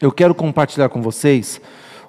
Eu 0.00 0.10
quero 0.10 0.34
compartilhar 0.34 0.88
com 0.88 1.00
vocês 1.00 1.60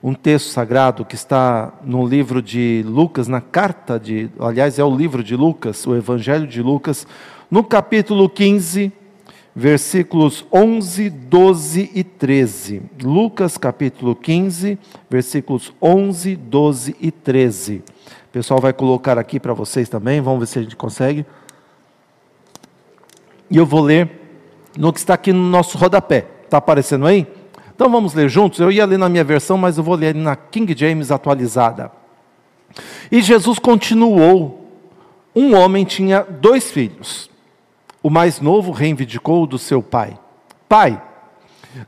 um 0.01 0.15
texto 0.15 0.47
sagrado 0.47 1.05
que 1.05 1.13
está 1.13 1.71
no 1.83 2.05
livro 2.05 2.41
de 2.41 2.83
Lucas, 2.83 3.27
na 3.27 3.39
carta 3.39 3.99
de, 3.99 4.27
aliás, 4.39 4.79
é 4.79 4.83
o 4.83 4.95
livro 4.95 5.23
de 5.23 5.35
Lucas, 5.35 5.85
o 5.85 5.95
Evangelho 5.95 6.47
de 6.47 6.63
Lucas, 6.63 7.05
no 7.49 7.63
capítulo 7.63 8.27
15, 8.27 8.91
versículos 9.55 10.43
11, 10.51 11.11
12 11.11 11.91
e 11.93 12.03
13. 12.03 12.81
Lucas, 13.03 13.55
capítulo 13.55 14.15
15, 14.15 14.79
versículos 15.07 15.71
11, 15.79 16.35
12 16.35 16.95
e 16.99 17.11
13. 17.11 17.75
O 17.75 18.31
pessoal 18.31 18.59
vai 18.59 18.73
colocar 18.73 19.19
aqui 19.19 19.39
para 19.39 19.53
vocês 19.53 19.87
também, 19.87 20.21
vamos 20.21 20.39
ver 20.39 20.47
se 20.47 20.57
a 20.57 20.63
gente 20.63 20.75
consegue. 20.75 21.23
E 23.49 23.57
eu 23.57 23.65
vou 23.65 23.81
ler 23.81 24.09
no 24.75 24.91
que 24.91 24.97
está 24.97 25.13
aqui 25.13 25.31
no 25.31 25.47
nosso 25.49 25.77
rodapé. 25.77 26.25
Está 26.45 26.57
aparecendo 26.57 27.05
aí? 27.05 27.27
Então 27.75 27.89
vamos 27.89 28.13
ler 28.13 28.29
juntos. 28.29 28.59
Eu 28.59 28.71
ia 28.71 28.85
ler 28.85 28.97
na 28.97 29.09
minha 29.09 29.23
versão, 29.23 29.57
mas 29.57 29.77
eu 29.77 29.83
vou 29.83 29.95
ler 29.95 30.15
na 30.15 30.35
King 30.35 30.73
James 30.77 31.11
atualizada. 31.11 31.91
E 33.11 33.21
Jesus 33.21 33.59
continuou: 33.59 34.71
Um 35.35 35.53
homem 35.55 35.83
tinha 35.83 36.21
dois 36.23 36.71
filhos. 36.71 37.29
O 38.01 38.09
mais 38.09 38.39
novo 38.39 38.71
reivindicou 38.71 39.45
do 39.45 39.57
seu 39.57 39.83
pai: 39.83 40.17
Pai, 40.69 41.01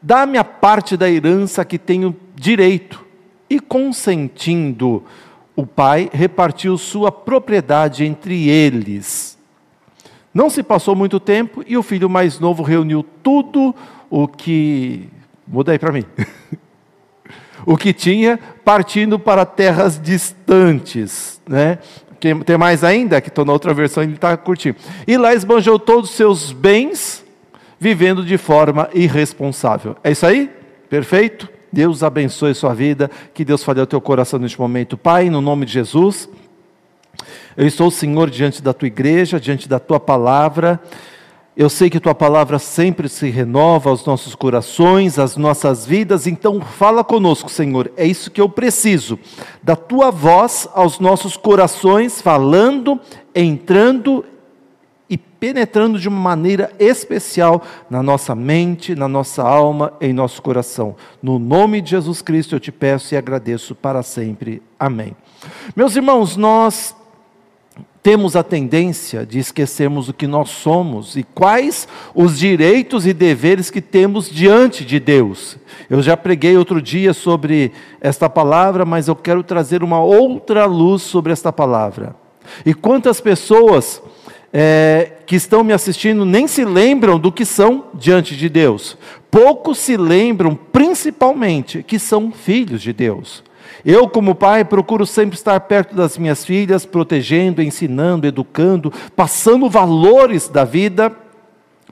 dá-me 0.01 0.37
a 0.37 0.43
parte 0.43 0.97
da 0.97 1.09
herança 1.09 1.63
que 1.63 1.77
tenho 1.77 2.15
direito. 2.35 3.05
E 3.49 3.61
consentindo, 3.61 5.05
o 5.55 5.65
pai 5.65 6.09
repartiu 6.11 6.77
sua 6.77 7.11
propriedade 7.11 8.03
entre 8.03 8.49
eles. 8.49 9.37
Não 10.33 10.49
se 10.49 10.61
passou 10.61 10.95
muito 10.95 11.19
tempo 11.19 11.63
e 11.65 11.77
o 11.77 11.81
filho 11.81 12.09
mais 12.09 12.39
novo 12.39 12.61
reuniu 12.61 13.03
tudo 13.23 13.73
o 14.09 14.27
que. 14.27 15.09
Muda 15.47 15.71
aí 15.71 15.79
para 15.79 15.91
mim. 15.91 16.03
o 17.65 17.77
que 17.77 17.93
tinha, 17.93 18.39
partindo 18.65 19.17
para 19.17 19.45
terras 19.45 19.99
distantes. 20.01 21.41
Né? 21.47 21.79
Tem 22.19 22.57
mais 22.57 22.83
ainda, 22.83 23.21
que 23.21 23.29
estou 23.29 23.45
na 23.45 23.53
outra 23.53 23.73
versão, 23.73 24.03
ele 24.03 24.13
está 24.13 24.35
curtindo. 24.35 24.77
E 25.07 25.17
lá 25.17 25.33
esbanjou 25.33 25.77
todos 25.77 26.09
os 26.09 26.15
seus 26.15 26.51
bens, 26.51 27.23
vivendo 27.79 28.25
de 28.25 28.37
forma 28.37 28.89
irresponsável. 28.93 29.95
É 30.03 30.11
isso 30.11 30.25
aí? 30.25 30.49
Perfeito? 30.89 31.47
Deus 31.71 32.01
abençoe 32.01 32.55
sua 32.55 32.73
vida, 32.73 33.11
que 33.33 33.45
Deus 33.45 33.63
fale 33.63 33.79
ao 33.79 33.85
teu 33.85 34.01
coração 34.01 34.39
neste 34.39 34.59
momento. 34.59 34.97
Pai, 34.97 35.29
no 35.29 35.41
nome 35.41 35.65
de 35.65 35.73
Jesus. 35.73 36.29
Eu 37.55 37.67
estou, 37.67 37.89
Senhor, 37.91 38.29
diante 38.29 38.61
da 38.61 38.73
tua 38.73 38.87
igreja, 38.87 39.39
diante 39.39 39.67
da 39.67 39.79
tua 39.79 39.99
palavra. 39.99 40.79
Eu 41.57 41.71
sei 41.71 41.89
que 41.89 41.99
tua 41.99 42.13
palavra 42.13 42.59
sempre 42.59 43.09
se 43.09 43.31
renova 43.31 43.89
aos 43.89 44.05
nossos 44.05 44.35
corações, 44.35 45.17
às 45.17 45.35
nossas 45.35 45.87
vidas, 45.87 46.27
então 46.27 46.61
fala 46.61 47.03
conosco, 47.03 47.49
Senhor. 47.49 47.91
É 47.97 48.05
isso 48.05 48.29
que 48.29 48.39
eu 48.39 48.47
preciso, 48.47 49.17
da 49.63 49.75
tua 49.75 50.11
voz 50.11 50.69
aos 50.75 50.99
nossos 50.99 51.35
corações, 51.35 52.21
falando, 52.21 53.01
entrando 53.33 54.23
e 55.09 55.17
penetrando 55.17 55.97
de 55.97 56.07
uma 56.07 56.19
maneira 56.19 56.71
especial 56.77 57.63
na 57.89 58.03
nossa 58.03 58.35
mente, 58.35 58.93
na 58.93 59.07
nossa 59.07 59.41
alma, 59.41 59.93
em 59.99 60.13
nosso 60.13 60.43
coração. 60.43 60.95
No 61.23 61.39
nome 61.39 61.81
de 61.81 61.89
Jesus 61.89 62.21
Cristo 62.21 62.53
eu 62.53 62.59
te 62.59 62.71
peço 62.71 63.15
e 63.15 63.17
agradeço 63.17 63.73
para 63.73 64.03
sempre. 64.03 64.61
Amém. 64.79 65.15
Meus 65.75 65.95
irmãos, 65.95 66.37
nós 66.37 66.95
temos 68.07 68.37
a 68.37 68.41
tendência 68.41 69.25
de 69.25 69.37
esquecermos 69.37 70.07
o 70.07 70.13
que 70.13 70.27
nós 70.27 70.49
somos 70.49 71.17
e 71.17 71.23
quais 71.23 71.89
os 72.15 72.39
direitos 72.39 73.05
e 73.05 73.11
deveres 73.11 73.69
que 73.69 73.81
temos 73.81 74.29
diante 74.29 74.85
de 74.85 74.97
Deus. 74.97 75.57
Eu 75.89 76.01
já 76.01 76.15
preguei 76.15 76.55
outro 76.55 76.81
dia 76.81 77.11
sobre 77.13 77.73
esta 77.99 78.29
palavra, 78.29 78.85
mas 78.85 79.09
eu 79.09 79.15
quero 79.17 79.43
trazer 79.43 79.83
uma 79.83 79.99
outra 79.99 80.63
luz 80.63 81.01
sobre 81.01 81.33
esta 81.33 81.51
palavra. 81.51 82.15
E 82.65 82.73
quantas 82.73 83.19
pessoas 83.19 84.01
é, 84.53 85.11
que 85.25 85.35
estão 85.35 85.61
me 85.61 85.73
assistindo 85.73 86.23
nem 86.23 86.47
se 86.47 86.63
lembram 86.63 87.19
do 87.19 87.29
que 87.29 87.43
são 87.43 87.87
diante 87.93 88.37
de 88.37 88.47
Deus. 88.47 88.97
Poucos 89.29 89.79
se 89.79 89.97
lembram, 89.97 90.55
principalmente, 90.55 91.83
que 91.83 91.99
são 91.99 92.31
filhos 92.31 92.81
de 92.81 92.93
Deus. 92.93 93.43
Eu, 93.85 94.07
como 94.07 94.35
pai, 94.35 94.65
procuro 94.65 95.05
sempre 95.05 95.35
estar 95.35 95.59
perto 95.61 95.95
das 95.95 96.17
minhas 96.17 96.45
filhas, 96.45 96.85
protegendo, 96.85 97.61
ensinando, 97.61 98.27
educando, 98.27 98.91
passando 99.15 99.69
valores 99.69 100.47
da 100.47 100.63
vida, 100.63 101.11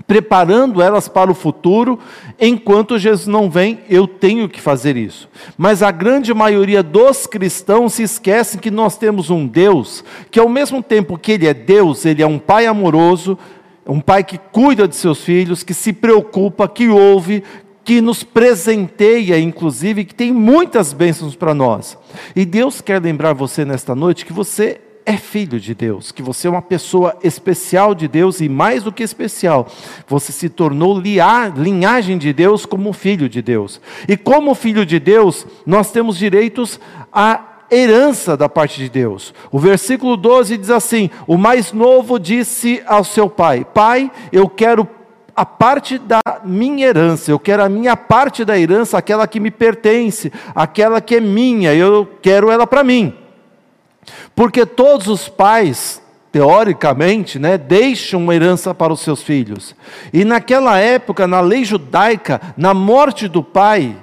preparando 0.06 0.82
elas 0.82 1.08
para 1.08 1.32
o 1.32 1.36
futuro. 1.36 2.00
Enquanto 2.40 3.00
Jesus 3.00 3.28
não 3.28 3.50
vem, 3.50 3.80
eu 3.90 4.08
tenho 4.08 4.50
que 4.50 4.60
fazer 4.60 4.98
isso. 4.98 5.30
Mas 5.58 5.82
a 5.82 5.92
grande 5.92 6.34
maioria 6.34 6.84
dos 6.84 7.26
cristãos 7.26 7.94
se 7.94 8.04
esquecem 8.04 8.60
que 8.60 8.72
nós 8.72 8.98
temos 8.98 9.30
um 9.30 9.48
Deus 9.48 10.04
que, 10.30 10.40
ao 10.40 10.50
mesmo 10.50 10.84
tempo 10.84 11.18
que 11.18 11.32
Ele 11.34 11.48
é 11.48 11.54
Deus, 11.54 12.06
Ele 12.06 12.22
é 12.22 12.28
um 12.28 12.40
Pai 12.40 12.66
amoroso, 12.66 13.38
um 13.88 14.02
pai 14.02 14.24
que 14.24 14.38
cuida 14.38 14.88
de 14.88 14.96
seus 14.96 15.24
filhos, 15.24 15.62
que 15.62 15.74
se 15.74 15.94
preocupa, 15.94 16.68
que 16.68 16.88
ouve, 16.88 17.44
que 17.86 18.02
nos 18.02 18.24
presenteia, 18.24 19.40
inclusive, 19.40 20.04
que 20.04 20.16
tem 20.16 20.34
muitas 20.34 20.92
bênçãos 20.92 21.36
para 21.36 21.54
nós. 21.54 21.96
E 22.36 22.44
Deus 22.44 22.82
quer 22.82 23.00
lembrar 23.00 23.34
você 23.34 23.64
nesta 23.64 23.94
noite 23.94 24.26
que 24.26 24.34
você 24.34 24.82
é 25.06 25.18
filho 25.18 25.60
de 25.60 25.76
Deus, 25.76 26.12
que 26.12 26.24
você 26.24 26.48
é 26.48 26.50
uma 26.50 26.64
pessoa 26.64 27.16
especial 27.24 27.94
de 27.94 28.08
Deus 28.08 28.42
e 28.42 28.50
mais 28.50 28.82
do 28.82 28.92
que 28.92 29.04
especial, 29.04 29.68
você 30.08 30.32
se 30.32 30.50
tornou 30.50 31.00
linhagem 31.00 32.18
de 32.18 32.34
Deus 32.34 32.66
como 32.66 32.92
filho 32.92 33.30
de 33.30 33.40
Deus. 33.40 33.80
E 34.08 34.18
como 34.18 34.56
filho 34.56 34.84
de 34.84 35.00
Deus, 35.00 35.46
nós 35.64 35.92
temos 35.92 36.18
direitos 36.18 36.80
à 37.14 37.68
herança 37.72 38.36
da 38.36 38.50
parte 38.50 38.80
de 38.80 38.90
Deus. 38.90 39.32
O 39.52 39.60
versículo 39.60 40.18
12 40.18 40.58
diz 40.58 40.72
assim: 40.72 41.12
O 41.28 41.38
mais 41.38 41.72
novo 41.72 42.18
disse 42.18 42.82
ao 42.88 43.04
seu 43.04 43.30
pai: 43.30 43.64
Pai, 43.64 44.12
eu 44.32 44.50
quero 44.50 44.88
a 45.36 45.46
parte 45.46 45.98
da 45.98 46.22
minha 46.44 46.88
herança, 46.88 47.30
eu 47.30 47.38
quero 47.38 47.64
a 47.64 47.68
minha 47.68 47.98
parte 47.98 48.46
da 48.46 48.58
herança, 48.58 48.98
aquela 48.98 49.28
que 49.28 49.40
me 49.40 49.52
pertence, 49.52 50.32
aquela 50.56 51.02
que 51.02 51.16
é 51.16 51.20
minha, 51.20 51.74
eu 51.74 52.08
quero 52.22 52.50
ela 52.50 52.66
para 52.66 52.84
mim. 52.84 53.14
Porque 54.34 54.66
todos 54.66 55.08
os 55.08 55.28
pais, 55.28 56.02
teoricamente, 56.32 57.38
né, 57.38 57.58
deixam 57.58 58.22
uma 58.22 58.34
herança 58.34 58.74
para 58.74 58.94
os 58.94 59.02
seus 59.02 59.22
filhos. 59.22 59.76
E 60.14 60.24
naquela 60.24 60.78
época, 60.80 61.28
na 61.28 61.42
lei 61.42 61.66
judaica, 61.66 62.40
na 62.56 62.74
morte 62.74 63.28
do 63.28 63.44
pai, 63.44 63.98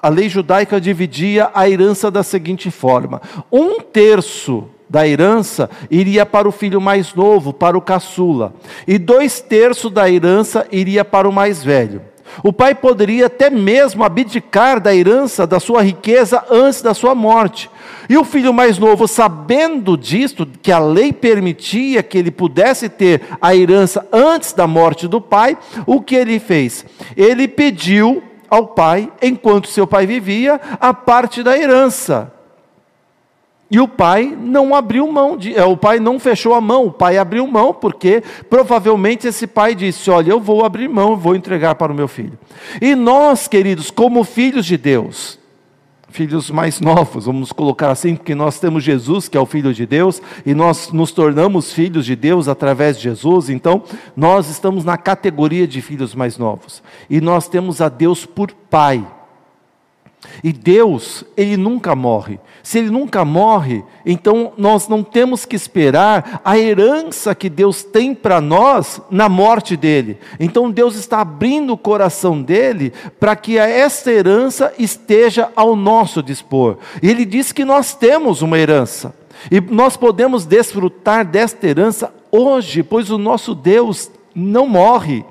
a 0.00 0.08
lei 0.08 0.28
judaica 0.28 0.80
dividia 0.80 1.50
a 1.54 1.68
herança 1.68 2.10
da 2.10 2.22
seguinte 2.22 2.70
forma: 2.70 3.20
um 3.50 3.80
terço 3.80 4.68
da 4.92 5.08
herança 5.08 5.70
iria 5.90 6.26
para 6.26 6.46
o 6.46 6.52
filho 6.52 6.78
mais 6.78 7.14
novo, 7.14 7.50
para 7.50 7.78
o 7.78 7.80
caçula, 7.80 8.52
e 8.86 8.98
dois 8.98 9.40
terços 9.40 9.90
da 9.90 10.08
herança 10.08 10.66
iria 10.70 11.02
para 11.02 11.26
o 11.26 11.32
mais 11.32 11.64
velho. 11.64 12.02
O 12.42 12.52
pai 12.52 12.74
poderia 12.74 13.26
até 13.26 13.48
mesmo 13.48 14.04
abdicar 14.04 14.80
da 14.80 14.94
herança, 14.94 15.46
da 15.46 15.58
sua 15.58 15.82
riqueza, 15.82 16.44
antes 16.50 16.82
da 16.82 16.92
sua 16.92 17.14
morte. 17.14 17.70
E 18.08 18.16
o 18.18 18.24
filho 18.24 18.52
mais 18.52 18.78
novo, 18.78 19.08
sabendo 19.08 19.96
disto, 19.96 20.46
que 20.60 20.72
a 20.72 20.78
lei 20.78 21.10
permitia 21.12 22.02
que 22.02 22.18
ele 22.18 22.30
pudesse 22.30 22.88
ter 22.88 23.22
a 23.40 23.54
herança 23.54 24.06
antes 24.12 24.52
da 24.52 24.66
morte 24.66 25.08
do 25.08 25.20
pai, 25.20 25.56
o 25.86 26.02
que 26.02 26.14
ele 26.14 26.38
fez? 26.38 26.84
Ele 27.16 27.48
pediu 27.48 28.22
ao 28.48 28.68
pai, 28.68 29.10
enquanto 29.22 29.68
seu 29.68 29.86
pai 29.86 30.06
vivia, 30.06 30.60
a 30.78 30.92
parte 30.92 31.42
da 31.42 31.56
herança. 31.56 32.32
E 33.72 33.80
o 33.80 33.88
pai 33.88 34.36
não 34.38 34.74
abriu 34.74 35.10
mão, 35.10 35.34
de, 35.34 35.56
é, 35.56 35.64
o 35.64 35.78
pai 35.78 35.98
não 35.98 36.20
fechou 36.20 36.52
a 36.52 36.60
mão, 36.60 36.84
o 36.84 36.92
pai 36.92 37.16
abriu 37.16 37.46
mão, 37.46 37.72
porque 37.72 38.22
provavelmente 38.50 39.26
esse 39.26 39.46
pai 39.46 39.74
disse: 39.74 40.10
Olha, 40.10 40.32
eu 40.32 40.38
vou 40.38 40.62
abrir 40.62 40.88
mão, 40.88 41.16
vou 41.16 41.34
entregar 41.34 41.74
para 41.76 41.90
o 41.90 41.94
meu 41.94 42.06
filho. 42.06 42.38
E 42.82 42.94
nós, 42.94 43.48
queridos, 43.48 43.90
como 43.90 44.24
filhos 44.24 44.66
de 44.66 44.76
Deus, 44.76 45.38
filhos 46.10 46.50
mais 46.50 46.80
novos, 46.80 47.24
vamos 47.24 47.50
colocar 47.50 47.90
assim, 47.90 48.14
porque 48.14 48.34
nós 48.34 48.60
temos 48.60 48.84
Jesus, 48.84 49.26
que 49.26 49.38
é 49.38 49.40
o 49.40 49.46
Filho 49.46 49.72
de 49.72 49.86
Deus, 49.86 50.20
e 50.44 50.52
nós 50.52 50.92
nos 50.92 51.10
tornamos 51.10 51.72
filhos 51.72 52.04
de 52.04 52.14
Deus 52.14 52.48
através 52.48 52.98
de 52.98 53.04
Jesus, 53.04 53.48
então 53.48 53.82
nós 54.14 54.50
estamos 54.50 54.84
na 54.84 54.98
categoria 54.98 55.66
de 55.66 55.80
filhos 55.80 56.14
mais 56.14 56.36
novos. 56.36 56.82
E 57.08 57.22
nós 57.22 57.48
temos 57.48 57.80
a 57.80 57.88
Deus 57.88 58.26
por 58.26 58.52
Pai. 58.52 59.02
E 60.42 60.52
Deus, 60.52 61.24
Ele 61.36 61.56
nunca 61.56 61.94
morre. 61.94 62.38
Se 62.62 62.78
Ele 62.78 62.90
nunca 62.90 63.24
morre, 63.24 63.82
então 64.06 64.52
nós 64.56 64.88
não 64.88 65.02
temos 65.02 65.44
que 65.44 65.56
esperar 65.56 66.40
a 66.44 66.56
herança 66.58 67.34
que 67.34 67.48
Deus 67.48 67.82
tem 67.82 68.14
para 68.14 68.40
nós 68.40 69.00
na 69.10 69.28
morte 69.28 69.76
dele. 69.76 70.18
Então 70.38 70.70
Deus 70.70 70.96
está 70.96 71.20
abrindo 71.20 71.72
o 71.72 71.78
coração 71.78 72.40
dele 72.40 72.92
para 73.18 73.34
que 73.34 73.58
essa 73.58 74.10
herança 74.10 74.72
esteja 74.78 75.50
ao 75.56 75.74
nosso 75.74 76.22
dispor. 76.22 76.78
E 77.02 77.10
Ele 77.10 77.24
diz 77.24 77.52
que 77.52 77.64
nós 77.64 77.94
temos 77.94 78.42
uma 78.42 78.58
herança. 78.58 79.14
E 79.50 79.60
nós 79.60 79.96
podemos 79.96 80.44
desfrutar 80.44 81.24
desta 81.24 81.66
herança 81.66 82.14
hoje, 82.30 82.82
pois 82.82 83.10
o 83.10 83.18
nosso 83.18 83.54
Deus 83.54 84.10
não 84.34 84.68
morre. 84.68 85.24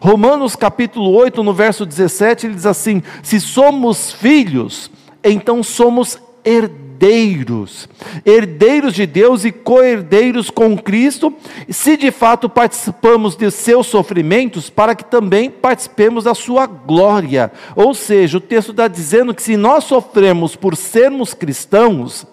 Romanos 0.00 0.54
capítulo 0.54 1.10
8, 1.12 1.42
no 1.42 1.52
verso 1.52 1.84
17, 1.84 2.46
ele 2.46 2.54
diz 2.54 2.66
assim: 2.66 3.02
Se 3.22 3.40
somos 3.40 4.12
filhos, 4.12 4.90
então 5.24 5.62
somos 5.62 6.18
herdeiros, 6.44 7.88
herdeiros 8.24 8.94
de 8.94 9.06
Deus 9.06 9.44
e 9.44 9.52
co-herdeiros 9.52 10.50
com 10.50 10.78
Cristo, 10.78 11.34
se 11.68 11.96
de 11.96 12.10
fato 12.10 12.48
participamos 12.48 13.36
de 13.36 13.50
seus 13.50 13.86
sofrimentos, 13.88 14.70
para 14.70 14.94
que 14.94 15.04
também 15.04 15.50
participemos 15.50 16.24
da 16.24 16.34
sua 16.34 16.66
glória. 16.66 17.50
Ou 17.74 17.92
seja, 17.92 18.38
o 18.38 18.40
texto 18.40 18.70
está 18.70 18.86
dizendo 18.88 19.34
que 19.34 19.42
se 19.42 19.56
nós 19.56 19.84
sofremos 19.84 20.54
por 20.54 20.76
sermos 20.76 21.34
cristãos, 21.34 22.26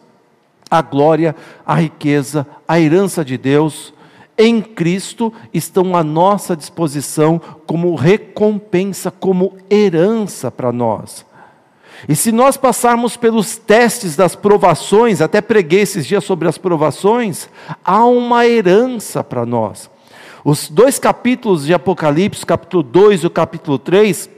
a 0.69 0.81
glória, 0.81 1.35
a 1.65 1.75
riqueza, 1.75 2.45
a 2.67 2.79
herança 2.79 3.23
de 3.23 3.37
Deus 3.37 3.94
em 4.37 4.61
Cristo 4.61 5.31
estão 5.53 5.95
à 5.95 6.03
nossa 6.03 6.55
disposição 6.55 7.39
como 7.65 7.95
recompensa, 7.95 9.09
como 9.09 9.57
herança 9.69 10.51
para 10.51 10.71
nós. 10.71 11.25
E 12.09 12.15
se 12.15 12.31
nós 12.31 12.57
passarmos 12.57 13.15
pelos 13.15 13.55
testes 13.57 14.15
das 14.15 14.35
provações, 14.35 15.21
até 15.21 15.41
preguei 15.41 15.81
esses 15.81 16.05
dias 16.05 16.23
sobre 16.23 16.47
as 16.47 16.57
provações, 16.57 17.49
há 17.83 18.05
uma 18.05 18.45
herança 18.45 19.23
para 19.23 19.45
nós. 19.45 19.89
Os 20.43 20.69
dois 20.69 20.99
capítulos 20.99 21.65
de 21.65 21.73
Apocalipse, 21.73 22.45
capítulo 22.45 22.83
2 22.83 23.23
e 23.23 23.27
o 23.27 23.31
capítulo 23.31 23.79
3, 23.79 24.29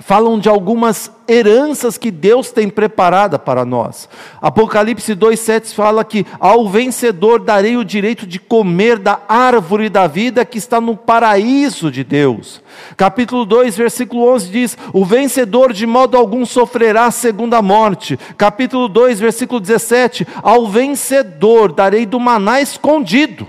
falam 0.00 0.40
de 0.40 0.48
algumas 0.48 1.10
heranças 1.28 1.96
que 1.96 2.10
Deus 2.10 2.50
tem 2.50 2.68
preparada 2.68 3.38
para 3.38 3.64
nós. 3.64 4.08
Apocalipse 4.42 5.14
2,7 5.14 5.72
fala 5.72 6.04
que 6.04 6.26
ao 6.40 6.68
vencedor 6.68 7.38
darei 7.38 7.76
o 7.76 7.84
direito 7.84 8.26
de 8.26 8.40
comer 8.40 8.98
da 8.98 9.20
árvore 9.28 9.88
da 9.88 10.08
vida 10.08 10.44
que 10.44 10.58
está 10.58 10.80
no 10.80 10.96
paraíso 10.96 11.92
de 11.92 12.02
Deus. 12.02 12.60
Capítulo 12.96 13.44
2, 13.44 13.76
versículo 13.76 14.26
11 14.34 14.48
diz: 14.50 14.78
O 14.92 15.04
vencedor 15.04 15.72
de 15.72 15.86
modo 15.86 16.16
algum 16.16 16.44
sofrerá 16.44 17.08
segunda 17.12 17.62
morte. 17.62 18.18
Capítulo 18.36 18.88
2, 18.88 19.20
versículo 19.20 19.60
17: 19.60 20.26
Ao 20.42 20.66
vencedor 20.66 21.72
darei 21.72 22.04
do 22.04 22.18
maná 22.18 22.60
escondido. 22.60 23.46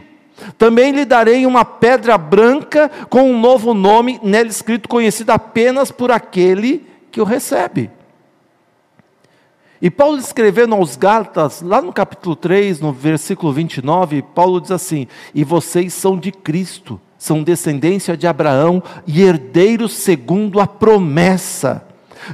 Também 0.57 0.91
lhe 0.91 1.05
darei 1.05 1.45
uma 1.45 1.63
pedra 1.63 2.17
branca 2.17 2.89
com 3.09 3.31
um 3.31 3.39
novo 3.39 3.73
nome, 3.73 4.19
nela 4.21 4.47
escrito, 4.47 4.89
conhecido 4.89 5.31
apenas 5.31 5.91
por 5.91 6.11
aquele 6.11 6.85
que 7.11 7.21
o 7.21 7.23
recebe. 7.23 7.89
E 9.81 9.89
Paulo 9.89 10.17
escrevendo 10.17 10.73
aos 10.73 10.95
Gálatas, 10.95 11.61
lá 11.61 11.81
no 11.81 11.93
capítulo 11.93 12.35
3, 12.35 12.79
no 12.79 12.91
versículo 12.91 13.53
29, 13.53 14.21
Paulo 14.21 14.59
diz 14.59 14.71
assim: 14.71 15.07
E 15.33 15.43
vocês 15.43 15.93
são 15.93 16.17
de 16.17 16.31
Cristo, 16.31 16.99
são 17.17 17.43
descendência 17.43 18.17
de 18.17 18.25
Abraão 18.25 18.81
e 19.05 19.21
herdeiros 19.21 19.93
segundo 19.93 20.59
a 20.59 20.67
promessa. 20.67 21.84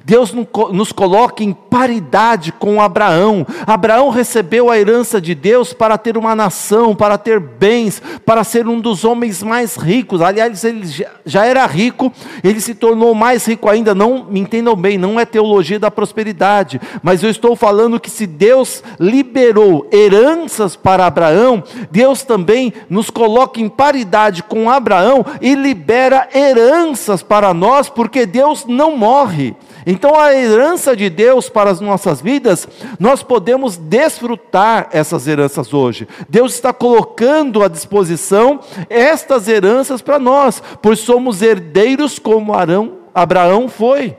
Deus 0.04 0.34
nos 0.72 0.92
coloca 0.92 1.44
em 1.44 1.54
paridade 1.54 2.52
com 2.52 2.82
Abraão. 2.82 3.46
Abraão 3.66 4.10
recebeu 4.10 4.70
a 4.70 4.78
herança 4.78 5.22
de 5.22 5.34
Deus 5.34 5.74
para 5.74 5.98
ter 5.98 6.18
uma 6.18 6.36
nação, 6.36 6.96
para 6.96 7.18
ter 7.18 7.40
bens, 7.40 8.02
para 8.26 8.44
ser 8.44 8.68
um 8.68 8.80
dos 8.80 9.04
homens 9.04 9.42
mais 9.44 9.76
ricos. 9.76 10.22
Aliás, 10.22 10.64
ele 10.64 10.88
já 11.26 11.46
era 11.46 11.66
rico, 11.66 12.12
ele 12.44 12.60
se 12.60 12.76
tornou 12.76 13.14
mais 13.14 13.46
rico 13.46 13.70
ainda. 13.70 13.96
Não 13.96 14.26
me 14.26 14.40
entendam 14.40 14.76
bem, 14.76 14.98
não 14.98 15.20
é 15.20 15.26
teologia 15.26 15.80
da 15.80 15.92
prosperidade, 15.92 16.80
mas 17.02 17.24
eu 17.24 17.30
estou 17.30 17.56
falando 17.56 18.00
que 18.00 18.10
se 18.10 18.28
Deus 18.28 18.84
liberou 19.00 19.88
heranças 19.92 20.76
para 20.76 21.06
Abraão, 21.06 21.64
Deus 21.90 22.24
também 22.24 22.74
nos 22.90 23.10
coloca 23.10 23.60
em 23.60 23.70
paridade 23.70 24.44
com 24.44 24.70
Abraão 24.70 25.26
e 25.42 25.56
libera 25.56 26.28
heranças 26.34 27.24
para 27.24 27.54
nós, 27.54 27.90
porque 27.90 28.26
Deus 28.26 28.66
não 28.66 28.96
morre. 28.96 29.56
Então, 29.86 30.16
a 30.16 30.34
herança 30.34 30.96
de 30.96 31.10
Deus 31.10 31.50
para 31.50 31.70
as 31.70 31.80
nossas 31.80 32.22
vidas, 32.22 32.68
nós 33.00 33.24
podemos 33.24 33.78
desfrutar 33.78 34.90
essas 34.92 35.28
heranças 35.28 35.74
hoje. 35.74 36.08
Deus 36.30 36.54
está 36.54 36.72
colocando 36.72 37.64
à 37.64 37.68
disposição 37.68 38.60
estas 38.90 39.48
heranças 39.48 40.02
para 40.02 40.20
nós, 40.20 40.62
pois 40.82 41.00
somos 41.00 41.42
herdeiros 41.42 42.20
como 42.20 42.54
Arão, 42.54 42.98
Abraão 43.14 43.68
foi. 43.68 44.16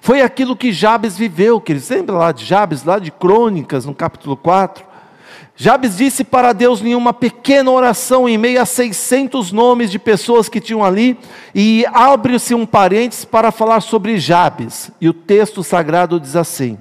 Foi 0.00 0.20
aquilo 0.20 0.56
que 0.56 0.72
Jabes 0.72 1.16
viveu, 1.16 1.60
que 1.60 1.72
eles 1.72 1.88
lembram 1.88 2.18
lá 2.18 2.32
de 2.32 2.44
Jabes, 2.44 2.84
lá 2.84 2.98
de 2.98 3.10
Crônicas, 3.10 3.86
no 3.86 3.94
capítulo 3.94 4.36
4. 4.36 4.87
Jabes 5.60 5.96
disse 5.96 6.22
para 6.22 6.52
Deus 6.52 6.80
em 6.82 6.94
uma 6.94 7.12
pequena 7.12 7.68
oração, 7.68 8.28
em 8.28 8.38
meio 8.38 8.62
a 8.62 8.64
600 8.64 9.50
nomes 9.50 9.90
de 9.90 9.98
pessoas 9.98 10.48
que 10.48 10.60
tinham 10.60 10.84
ali, 10.84 11.18
e 11.52 11.84
abre-se 11.92 12.54
um 12.54 12.64
parênteses 12.64 13.24
para 13.24 13.50
falar 13.50 13.80
sobre 13.80 14.18
Jabes, 14.18 14.92
e 15.00 15.08
o 15.08 15.12
texto 15.12 15.64
sagrado 15.64 16.20
diz 16.20 16.36
assim: 16.36 16.78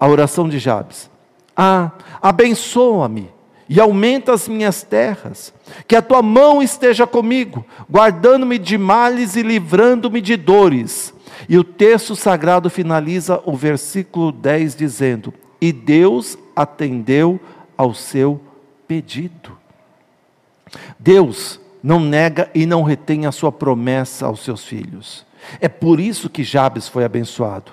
a 0.00 0.08
oração 0.08 0.48
de 0.48 0.58
Jabes: 0.58 1.10
Ah, 1.54 1.90
abençoa-me 2.22 3.30
e 3.68 3.78
aumenta 3.78 4.32
as 4.32 4.48
minhas 4.48 4.82
terras, 4.82 5.52
que 5.86 5.94
a 5.94 6.00
tua 6.00 6.22
mão 6.22 6.62
esteja 6.62 7.06
comigo, 7.06 7.66
guardando-me 7.90 8.58
de 8.58 8.78
males 8.78 9.36
e 9.36 9.42
livrando-me 9.42 10.22
de 10.22 10.38
dores. 10.38 11.12
E 11.46 11.58
o 11.58 11.64
texto 11.64 12.16
sagrado 12.16 12.70
finaliza 12.70 13.42
o 13.44 13.54
versículo 13.54 14.32
10 14.32 14.74
dizendo: 14.74 15.34
E 15.60 15.70
Deus 15.70 16.38
atendeu 16.56 17.38
ao 17.76 17.94
seu 17.94 18.40
pedido. 18.86 19.56
Deus 20.98 21.60
não 21.82 22.00
nega 22.00 22.50
e 22.54 22.66
não 22.66 22.82
retém 22.82 23.26
a 23.26 23.32
sua 23.32 23.52
promessa 23.52 24.26
aos 24.26 24.40
seus 24.40 24.64
filhos. 24.64 25.26
É 25.60 25.68
por 25.68 26.00
isso 26.00 26.30
que 26.30 26.42
Jabes 26.42 26.88
foi 26.88 27.04
abençoado. 27.04 27.72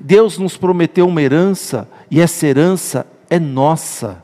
Deus 0.00 0.38
nos 0.38 0.56
prometeu 0.56 1.06
uma 1.06 1.20
herança 1.20 1.88
e 2.10 2.20
essa 2.20 2.46
herança 2.46 3.06
é 3.28 3.38
nossa, 3.38 4.22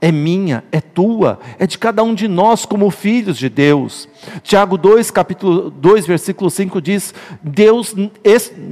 é 0.00 0.12
minha, 0.12 0.64
é 0.70 0.80
tua, 0.80 1.38
é 1.58 1.66
de 1.66 1.78
cada 1.78 2.02
um 2.02 2.14
de 2.14 2.28
nós 2.28 2.66
como 2.66 2.90
filhos 2.90 3.38
de 3.38 3.48
Deus. 3.48 4.08
Tiago 4.42 4.76
2, 4.76 5.10
capítulo 5.10 5.70
2, 5.70 6.06
versículo 6.06 6.50
5 6.50 6.80
diz: 6.82 7.14
Deus, 7.42 7.94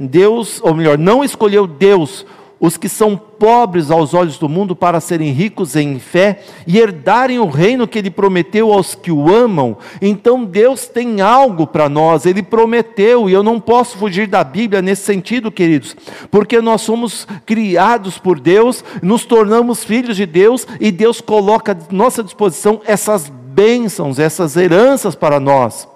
Deus, 0.09 0.61
ou 0.61 0.73
melhor, 0.73 0.97
não 0.97 1.23
escolheu 1.23 1.65
Deus 1.65 2.25
os 2.65 2.77
que 2.77 2.89
são 2.89 3.15
pobres 3.15 3.91
aos 3.91 4.13
olhos 4.13 4.37
do 4.37 4.49
mundo 4.49 4.75
para 4.75 4.99
serem 4.99 5.31
ricos 5.31 5.75
em 5.75 5.99
fé 5.99 6.39
e 6.65 6.79
herdarem 6.79 7.39
o 7.39 7.47
reino 7.47 7.87
que 7.87 7.99
ele 7.99 8.09
prometeu 8.09 8.73
aos 8.73 8.95
que 8.95 9.11
o 9.11 9.33
amam. 9.33 9.77
Então 10.01 10.43
Deus 10.43 10.87
tem 10.87 11.21
algo 11.21 11.67
para 11.67 11.87
nós, 11.87 12.25
ele 12.25 12.41
prometeu, 12.41 13.29
e 13.29 13.33
eu 13.33 13.43
não 13.43 13.59
posso 13.59 13.97
fugir 13.97 14.27
da 14.27 14.43
Bíblia 14.43 14.81
nesse 14.81 15.03
sentido, 15.03 15.51
queridos, 15.51 15.95
porque 16.31 16.59
nós 16.61 16.81
somos 16.81 17.27
criados 17.45 18.17
por 18.17 18.39
Deus, 18.39 18.83
nos 19.01 19.25
tornamos 19.25 19.83
filhos 19.83 20.17
de 20.17 20.25
Deus 20.25 20.65
e 20.79 20.91
Deus 20.91 21.21
coloca 21.21 21.73
à 21.73 21.93
nossa 21.93 22.23
disposição 22.23 22.81
essas 22.85 23.29
bênçãos, 23.29 24.19
essas 24.19 24.57
heranças 24.57 25.15
para 25.15 25.39
nós. 25.39 25.87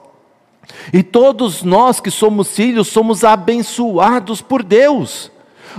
E 0.93 1.01
todos 1.01 1.63
nós 1.63 1.99
que 1.99 2.11
somos 2.11 2.55
filhos 2.55 2.87
somos 2.87 3.23
abençoados 3.23 4.41
por 4.41 4.63
Deus. 4.63 5.31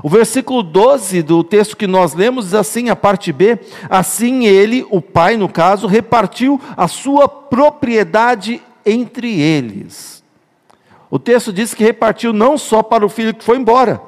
O 0.02 0.09
versículo 0.09 0.62
12 0.62 1.23
do 1.23 1.42
texto 1.42 1.76
que 1.76 1.87
nós 1.87 2.14
lemos 2.14 2.47
diz 2.47 2.54
assim, 2.54 2.88
a 2.88 2.97
parte 2.97 3.32
B: 3.32 3.59
Assim 3.88 4.47
ele, 4.47 4.87
o 4.90 5.00
pai 5.00 5.37
no 5.37 5.49
caso, 5.49 5.87
repartiu 5.87 6.61
a 6.76 6.88
sua 6.88 7.28
propriedade 7.28 8.62
entre 8.85 9.40
eles. 9.40 10.23
O 11.11 11.18
texto 11.18 11.52
diz 11.52 11.75
que 11.75 11.85
repartiu 11.85 12.32
não 12.32 12.56
só 12.56 12.82
para 12.82 13.04
o 13.04 13.09
filho 13.09 13.35
que 13.35 13.44
foi 13.44 13.59
embora, 13.59 14.00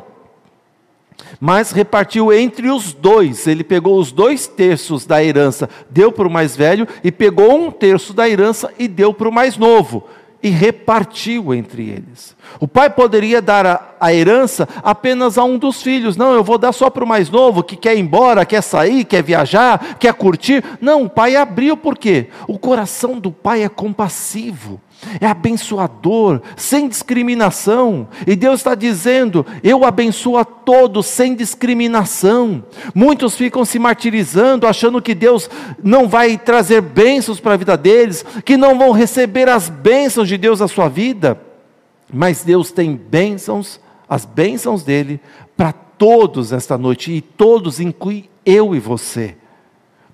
mas 1.41 1.73
repartiu 1.73 2.33
entre 2.33 2.71
os 2.71 2.93
dois. 2.93 3.47
Ele 3.47 3.65
pegou 3.65 3.99
os 3.99 4.13
dois 4.13 4.47
terços 4.47 5.05
da 5.05 5.23
herança, 5.23 5.69
deu 5.91 6.13
para 6.13 6.29
o 6.29 6.31
mais 6.31 6.57
velho, 6.57 6.87
e 7.03 7.11
pegou 7.11 7.55
um 7.55 7.71
terço 7.71 8.13
da 8.13 8.29
herança 8.29 8.73
e 8.79 8.87
deu 8.87 9.13
para 9.13 9.29
o 9.29 9.33
mais 9.33 9.57
novo 9.57 10.05
e 10.43 10.49
repartiu 10.49 11.55
entre 11.55 11.89
eles. 11.89 12.37
O 12.59 12.67
pai 12.67 12.91
poderia 12.91 13.41
dar 13.41 13.65
a, 13.67 13.95
a, 14.01 14.13
herança 14.13 14.69
apenas 14.83 15.39
a 15.39 15.45
um 15.45 15.57
dos 15.57 15.81
filhos. 15.83 16.17
Não, 16.17 16.35
eu 16.35 16.43
vou 16.43 16.59
dar 16.59 16.73
só 16.73 16.91
para 16.91 17.05
o 17.05 17.07
mais 17.07 17.31
novo 17.31 17.63
que 17.63 17.77
quer 17.77 17.97
ir 17.97 18.01
embora, 18.01 18.45
quer 18.45 18.63
sair, 18.63 19.05
quer 19.05 19.23
viajar, 19.23 19.97
quer 19.99 20.13
curtir. 20.15 20.65
Não, 20.81 21.05
o 21.05 21.09
pai 21.09 21.37
abriu 21.37 21.77
por 21.77 21.97
quê? 21.97 22.29
O 22.49 22.59
coração 22.59 23.19
do 23.19 23.31
pai 23.31 23.63
é 23.63 23.69
compassivo 23.69 24.81
é 25.21 25.27
abençoador, 25.27 26.41
sem 26.57 26.89
discriminação. 26.89 28.09
E 28.27 28.37
Deus 28.37 28.61
está 28.61 28.75
dizendo: 28.75 29.45
Eu 29.63 29.85
abençoo 29.85 30.37
a 30.37 30.45
todos 30.45 31.07
sem 31.07 31.35
discriminação. 31.35 32.65
Muitos 32.95 33.37
ficam 33.37 33.65
se 33.65 33.79
martirizando, 33.79 34.67
achando 34.67 35.03
que 35.03 35.15
Deus 35.15 35.51
não 35.83 36.09
vai 36.09 36.39
trazer 36.39 36.81
bênçãos 36.81 37.41
para 37.41 37.55
a 37.55 37.57
vida 37.57 37.77
deles, 37.77 38.25
que 38.45 38.57
não 38.57 38.79
vão 38.79 38.93
receber 38.93 39.49
as 39.49 39.69
bênçãos 39.69 40.29
de 40.29 40.39
Deus 40.39 40.61
na 40.61 40.69
sua 40.69 40.89
vida. 40.89 41.41
Mas 42.13 42.45
Deus 42.45 42.71
tem 42.71 42.95
bênçãos, 42.95 43.81
as 44.09 44.25
bênçãos 44.25 44.83
dele, 44.83 45.21
para 45.57 45.73
todos 45.73 46.53
esta 46.53 46.77
noite, 46.77 47.13
e 47.13 47.21
todos 47.21 47.81
inclui 47.81 48.29
eu 48.45 48.75
e 48.75 48.79
você. 48.79 49.37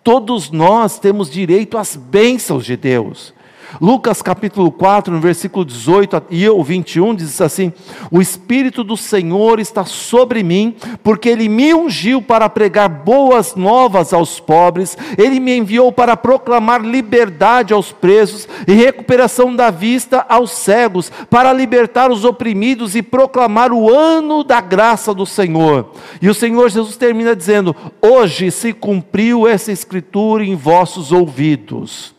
Todos 0.02 0.50
nós 0.50 0.99
temos 0.99 1.28
direito 1.28 1.76
às 1.76 1.97
bênçãos 1.97 2.64
de 2.64 2.76
Deus. 2.76 3.35
Lucas 3.80 4.22
capítulo 4.22 4.72
4, 4.72 5.12
no 5.12 5.20
versículo 5.20 5.64
18 5.64 6.22
e 6.30 6.48
o 6.48 6.62
21, 6.64 7.14
diz 7.14 7.40
assim: 7.40 7.72
O 8.10 8.20
Espírito 8.20 8.82
do 8.82 8.96
Senhor 8.96 9.60
está 9.60 9.84
sobre 9.84 10.42
mim, 10.42 10.75
porque 11.02 11.28
Ele 11.28 11.48
me 11.48 11.75
ungiu 11.75 12.22
para 12.22 12.48
pregar 12.48 12.88
boas 12.88 13.54
novas 13.54 14.12
aos 14.12 14.40
pobres, 14.40 14.96
Ele 15.18 15.38
me 15.38 15.56
enviou 15.56 15.92
para 15.92 16.16
proclamar 16.16 16.80
liberdade 16.80 17.75
aos 17.75 17.92
presos 17.92 18.48
e 18.66 18.72
recuperação 18.72 19.54
da 19.54 19.70
vista 19.70 20.25
aos 20.28 20.50
cegos, 20.50 21.12
para 21.28 21.52
libertar 21.52 22.10
os 22.10 22.25
oprimidos 22.25 22.96
e 22.96 23.02
proclamar 23.02 23.72
o 23.72 23.92
ano 23.92 24.42
da 24.42 24.60
graça 24.60 25.12
do 25.12 25.26
Senhor. 25.26 25.92
E 26.22 26.28
o 26.28 26.34
Senhor 26.34 26.68
Jesus 26.70 26.96
termina 26.96 27.37
dizendo: 27.37 27.76
Hoje 28.00 28.50
se 28.50 28.72
cumpriu 28.72 29.46
essa 29.46 29.70
escritura 29.70 30.44
em 30.44 30.56
vossos 30.56 31.12
ouvidos. 31.12 32.17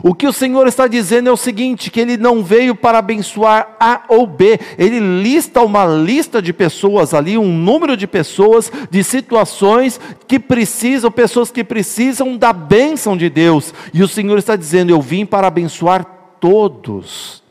O 0.00 0.14
que 0.14 0.26
o 0.26 0.32
Senhor 0.32 0.66
está 0.66 0.86
dizendo 0.86 1.28
é 1.28 1.32
o 1.32 1.36
seguinte: 1.36 1.90
que 1.90 2.00
Ele 2.00 2.16
não 2.16 2.42
veio 2.42 2.74
para 2.74 2.98
abençoar 2.98 3.76
A 3.80 4.02
ou 4.08 4.26
B, 4.26 4.58
Ele 4.78 5.00
lista 5.00 5.60
uma 5.60 5.84
lista 5.84 6.40
de 6.40 6.52
pessoas 6.52 7.12
ali, 7.12 7.36
um 7.36 7.52
número 7.52 7.96
de 7.96 8.06
pessoas, 8.06 8.70
de 8.90 9.02
situações 9.02 10.00
que 10.26 10.38
precisam, 10.38 11.10
pessoas 11.10 11.50
que 11.50 11.64
precisam 11.64 12.36
da 12.36 12.52
bênção 12.52 13.16
de 13.16 13.28
Deus, 13.28 13.74
e 13.92 14.02
o 14.02 14.08
Senhor 14.08 14.38
está 14.38 14.56
dizendo: 14.56 14.90
Eu 14.90 15.00
vim 15.00 15.26
para 15.26 15.48
abençoar 15.48 16.04
todos. 16.40 17.42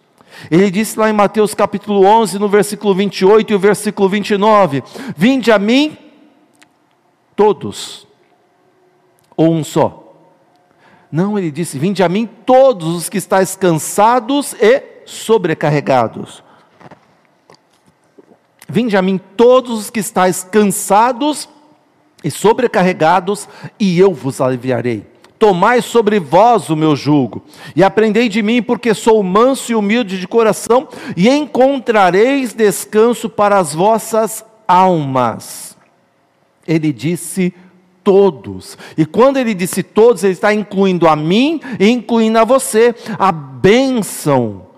Ele 0.50 0.71
disse 0.71 0.98
lá 0.98 1.10
em 1.10 1.13
Mateus 1.13 1.53
capítulo 1.53 2.03
11, 2.05 2.39
no 2.39 2.48
versículo 2.48 2.95
28 2.95 3.51
e 3.51 3.55
o 3.55 3.60
versículo 3.60 4.10
29: 4.10 4.83
Vinde 5.15 5.51
a 5.51 5.60
mim, 5.60 5.98
todos, 7.36 8.07
ou 9.36 9.53
um 9.53 9.63
só 9.63 10.00
não, 11.11 11.37
ele 11.37 11.51
disse: 11.51 11.77
Vinde 11.77 12.01
a 12.01 12.09
mim 12.09 12.29
todos 12.45 12.95
os 12.95 13.09
que 13.09 13.17
estáis 13.17 13.55
cansados 13.55 14.53
e 14.53 14.83
sobrecarregados. 15.05 16.43
Vinde 18.69 18.95
a 18.95 19.01
mim 19.01 19.19
todos 19.35 19.79
os 19.79 19.89
que 19.89 19.99
estáis 19.99 20.43
cansados 20.43 21.49
e 22.23 22.31
sobrecarregados, 22.31 23.49
e 23.77 23.99
eu 23.99 24.13
vos 24.13 24.39
aliviarei. 24.39 25.05
Tomai 25.37 25.81
sobre 25.81 26.19
vós 26.19 26.69
o 26.69 26.75
meu 26.75 26.95
jugo, 26.95 27.43
e 27.75 27.83
aprendei 27.83 28.29
de 28.29 28.41
mim, 28.41 28.61
porque 28.61 28.93
sou 28.93 29.21
manso 29.23 29.71
e 29.71 29.75
humilde 29.75 30.19
de 30.19 30.27
coração, 30.27 30.87
e 31.17 31.27
encontrareis 31.27 32.53
descanso 32.53 33.27
para 33.27 33.57
as 33.57 33.73
vossas 33.73 34.45
almas. 34.65 35.75
Ele 36.65 36.93
disse: 36.93 37.53
todos. 38.03 38.77
E 38.98 39.05
quando 39.05 39.38
ele 39.38 39.53
disse 39.53 39.84
todos, 39.84 40.24
ele 40.24 40.34
está 40.34 40.53
incluindo 40.53 41.08
a 41.08 41.15
mim 41.15 41.60
e 41.79 41.89
incluindo 41.89 42.39
a 42.39 42.43
você. 42.43 42.96
A 43.17 43.31
bênção 43.31 44.70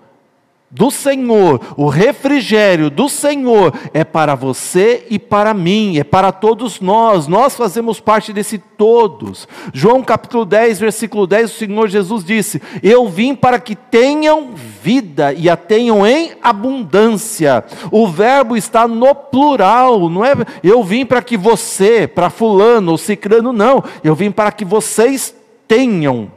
do 0.74 0.90
Senhor, 0.90 1.60
o 1.76 1.86
refrigério 1.86 2.90
do 2.90 3.08
Senhor 3.08 3.72
é 3.94 4.02
para 4.02 4.34
você 4.34 5.06
e 5.08 5.20
para 5.20 5.54
mim, 5.54 5.98
é 5.98 6.02
para 6.02 6.32
todos 6.32 6.80
nós, 6.80 7.28
nós 7.28 7.54
fazemos 7.54 8.00
parte 8.00 8.32
desse 8.32 8.58
todos. 8.58 9.46
João 9.72 10.02
capítulo 10.02 10.44
10, 10.44 10.80
versículo 10.80 11.28
10, 11.28 11.52
o 11.52 11.54
Senhor 11.54 11.88
Jesus 11.88 12.24
disse: 12.24 12.60
Eu 12.82 13.08
vim 13.08 13.36
para 13.36 13.60
que 13.60 13.76
tenham 13.76 14.50
vida 14.82 15.32
e 15.32 15.48
a 15.48 15.56
tenham 15.56 16.04
em 16.04 16.32
abundância. 16.42 17.64
O 17.92 18.08
verbo 18.08 18.56
está 18.56 18.88
no 18.88 19.14
plural, 19.14 20.10
não 20.10 20.24
é? 20.24 20.32
Eu 20.60 20.82
vim 20.82 21.06
para 21.06 21.22
que 21.22 21.36
você, 21.36 22.08
para 22.08 22.28
fulano 22.28 22.90
ou 22.90 22.98
cicrano, 22.98 23.52
não. 23.52 23.80
Eu 24.02 24.16
vim 24.16 24.32
para 24.32 24.50
que 24.50 24.64
vocês 24.64 25.32
tenham. 25.68 26.32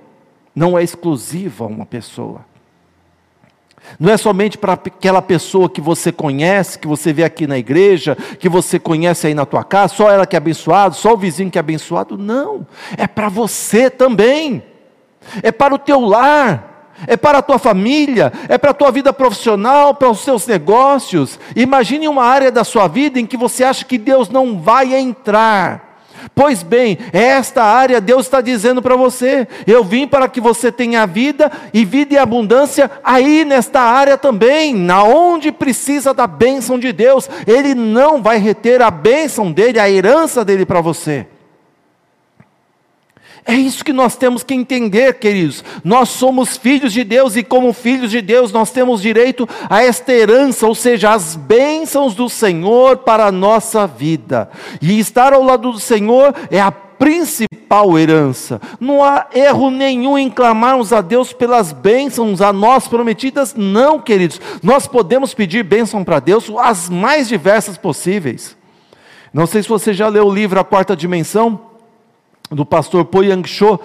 Não 0.55 0.77
é 0.77 0.83
exclusiva 0.83 1.65
uma 1.65 1.87
pessoa. 1.87 2.41
Não 3.99 4.11
é 4.11 4.17
somente 4.17 4.57
para 4.57 4.73
aquela 4.73 5.21
pessoa 5.21 5.69
que 5.69 5.81
você 5.81 6.11
conhece, 6.11 6.79
que 6.79 6.87
você 6.87 7.11
vê 7.13 7.23
aqui 7.23 7.47
na 7.47 7.57
igreja, 7.57 8.17
que 8.39 8.49
você 8.49 8.79
conhece 8.79 9.27
aí 9.27 9.33
na 9.33 9.45
tua 9.45 9.63
casa, 9.63 9.95
só 9.95 10.11
ela 10.11 10.25
que 10.25 10.35
é 10.35 10.37
abençoado, 10.37 10.95
só 10.95 11.13
o 11.13 11.17
vizinho 11.17 11.49
que 11.49 11.57
é 11.57 11.61
abençoado. 11.61 12.17
Não, 12.17 12.65
é 12.97 13.07
para 13.07 13.29
você 13.29 13.89
também. 13.89 14.63
É 15.43 15.51
para 15.51 15.75
o 15.75 15.79
teu 15.79 15.99
lar, 15.99 16.91
é 17.05 17.17
para 17.17 17.39
a 17.39 17.41
tua 17.41 17.59
família, 17.59 18.31
é 18.47 18.57
para 18.57 18.71
a 18.71 18.73
tua 18.73 18.91
vida 18.91 19.11
profissional, 19.11 19.93
para 19.93 20.09
os 20.09 20.19
seus 20.21 20.47
negócios. 20.47 21.39
Imagine 21.55 22.07
uma 22.07 22.23
área 22.23 22.51
da 22.51 22.63
sua 22.63 22.87
vida 22.87 23.19
em 23.19 23.25
que 23.25 23.37
você 23.37 23.63
acha 23.63 23.85
que 23.85 23.97
Deus 23.97 24.29
não 24.29 24.59
vai 24.59 24.95
entrar. 24.95 25.86
Pois 26.33 26.63
bem, 26.63 26.97
esta 27.11 27.63
área 27.63 28.01
Deus 28.01 28.25
está 28.25 28.41
dizendo 28.41 28.81
para 28.81 28.95
você: 28.95 29.47
eu 29.65 29.83
vim 29.83 30.07
para 30.07 30.27
que 30.27 30.41
você 30.41 30.71
tenha 30.71 31.05
vida 31.05 31.51
e 31.73 31.85
vida 31.85 32.13
e 32.13 32.17
abundância 32.17 32.89
aí 33.03 33.45
nesta 33.45 33.81
área 33.81 34.17
também, 34.17 34.75
na 34.75 35.03
onde 35.03 35.51
precisa 35.51 36.13
da 36.13 36.27
bênção 36.27 36.77
de 36.77 36.91
Deus. 36.91 37.29
Ele 37.45 37.73
não 37.73 38.21
vai 38.21 38.37
reter 38.37 38.81
a 38.81 38.91
bênção 38.91 39.51
dele, 39.51 39.79
a 39.79 39.89
herança 39.89 40.43
dele 40.43 40.65
para 40.65 40.81
você. 40.81 41.25
É 43.47 43.53
isso 43.53 43.85
que 43.85 43.93
nós 43.93 44.17
temos 44.17 44.43
que 44.43 44.53
entender, 44.53 45.13
queridos. 45.19 45.63
Nós 45.81 46.09
somos 46.09 46.57
filhos 46.57 46.91
de 46.91 47.05
Deus 47.05 47.37
e, 47.37 47.43
como 47.43 47.71
filhos 47.71 48.11
de 48.11 48.21
Deus, 48.21 48.51
nós 48.51 48.71
temos 48.71 49.01
direito 49.01 49.47
a 49.69 49.81
esta 49.81 50.11
herança, 50.11 50.67
ou 50.67 50.75
seja, 50.75 51.13
as 51.13 51.37
bênçãos 51.37 52.13
do 52.13 52.27
Senhor 52.27 52.97
para 52.97 53.27
a 53.27 53.31
nossa 53.31 53.87
vida. 53.87 54.49
E 54.81 54.99
estar 54.99 55.31
ao 55.31 55.41
lado 55.41 55.71
do 55.71 55.79
Senhor 55.79 56.35
é 56.51 56.59
a 56.59 56.69
principal 56.69 57.97
herança. 57.97 58.59
Não 58.81 59.01
há 59.01 59.27
erro 59.33 59.71
nenhum 59.71 60.17
em 60.17 60.29
clamarmos 60.29 60.91
a 60.91 60.99
Deus 60.99 61.31
pelas 61.31 61.71
bênçãos 61.71 62.41
a 62.41 62.51
nós 62.51 62.85
prometidas, 62.89 63.55
não, 63.55 63.97
queridos. 63.97 64.41
Nós 64.61 64.87
podemos 64.87 65.33
pedir 65.33 65.63
bênção 65.63 66.03
para 66.03 66.19
Deus 66.19 66.51
as 66.59 66.89
mais 66.89 67.29
diversas 67.29 67.77
possíveis. 67.77 68.57
Não 69.33 69.47
sei 69.47 69.63
se 69.63 69.69
você 69.69 69.93
já 69.93 70.09
leu 70.09 70.25
o 70.27 70.33
livro 70.33 70.59
A 70.59 70.65
Quarta 70.65 70.97
Dimensão 70.97 71.76
do 72.51 72.65
pastor 72.65 73.05
Po 73.05 73.23
Yang 73.23 73.49
Cho. 73.49 73.79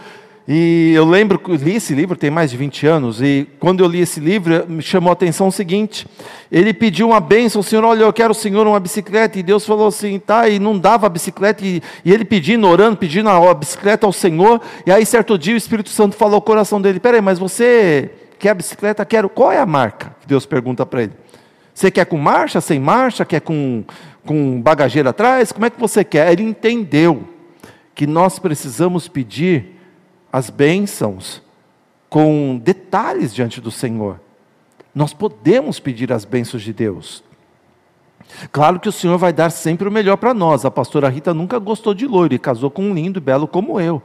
E 0.47 0.93
eu 0.93 1.05
lembro 1.05 1.39
que 1.39 1.57
li 1.57 1.77
esse 1.77 1.95
livro 1.95 2.17
tem 2.17 2.29
mais 2.29 2.51
de 2.51 2.57
20 2.57 2.87
anos, 2.87 3.23
e 3.23 3.47
quando 3.61 3.85
eu 3.85 3.89
li 3.89 4.01
esse 4.01 4.19
livro, 4.19 4.67
me 4.69 4.83
chamou 4.83 5.11
a 5.11 5.13
atenção 5.13 5.47
o 5.47 5.53
seguinte: 5.53 6.05
ele 6.51 6.75
pediu 6.75 7.09
uma 7.09 7.21
bênção, 7.21 7.61
o 7.61 7.65
Senhor, 7.65 7.85
olha, 7.85 8.03
eu 8.03 8.13
quero 8.13 8.33
o 8.33 8.35
Senhor 8.35 8.67
uma 8.67 8.81
bicicleta, 8.81 9.39
e 9.39 9.43
Deus 9.43 9.65
falou 9.65 9.87
assim, 9.87 10.19
tá, 10.19 10.49
e 10.49 10.59
não 10.59 10.77
dava 10.77 11.07
a 11.07 11.09
bicicleta, 11.09 11.65
e, 11.65 11.81
e 12.05 12.13
ele 12.13 12.25
pedindo, 12.25 12.67
orando, 12.67 12.97
pedindo 12.97 13.29
a, 13.29 13.55
bicicleta 13.55 14.05
ao 14.05 14.13
Senhor, 14.13 14.61
e 14.85 14.91
aí 14.91 15.07
certo 15.07 15.39
dia 15.39 15.55
o 15.55 15.57
Espírito 15.57 15.91
Santo 15.91 16.17
falou 16.17 16.35
ao 16.35 16.43
coração 16.43 16.83
dele: 16.83 16.99
peraí, 16.99 17.21
mas 17.21 17.39
você 17.39 18.11
quer 18.37 18.51
a 18.51 18.55
bicicleta? 18.55 19.05
Quero. 19.05 19.29
Qual 19.29 19.53
é 19.53 19.59
a 19.59 19.67
marca? 19.67 20.13
Deus 20.27 20.45
pergunta 20.45 20.85
para 20.85 21.05
ele. 21.05 21.13
Você 21.73 21.89
quer 21.89 22.05
com 22.05 22.19
marcha, 22.19 22.61
sem 22.61 22.81
marcha, 22.81 23.25
quer 23.25 23.41
com, 23.41 23.85
com 24.27 24.61
bagageiro 24.61 25.09
atrás? 25.09 25.53
Como 25.53 25.65
é 25.65 25.71
que 25.71 25.81
você 25.81 26.03
quer? 26.03 26.31
Ele 26.33 26.43
entendeu 26.43 27.32
que 27.95 28.07
nós 28.07 28.39
precisamos 28.39 29.09
pedir 29.09 29.79
as 30.33 30.51
bênçãos 30.51 31.43
com 32.09 32.61
detalhes 32.63 33.35
diante 33.35 33.61
do 33.61 33.71
Senhor. 33.71 34.21
Nós 34.95 35.13
podemos 35.13 35.81
pedir 35.81 36.13
as 36.13 36.25
bênçãos 36.25 36.63
de 36.63 36.73
Deus. 36.73 37.23
Claro 38.51 38.81
que 38.81 38.89
o 38.89 38.93
Senhor 38.93 39.19
vai 39.19 39.33
dar 39.33 39.51
sempre 39.51 39.89
o 39.89 39.93
melhor 39.93 40.17
para 40.17 40.35
nós. 40.35 40.65
A 40.65 40.71
pastora 40.71 41.09
Rita 41.09 41.35
nunca 41.35 41.59
gostou 41.59 41.95
de 41.95 42.07
loiro 42.07 42.35
e 42.35 42.39
casou 42.39 42.71
com 42.71 42.83
um 42.83 42.95
lindo 42.95 43.19
e 43.19 43.21
belo 43.21 43.47
como 43.47 43.81
eu. 43.81 44.03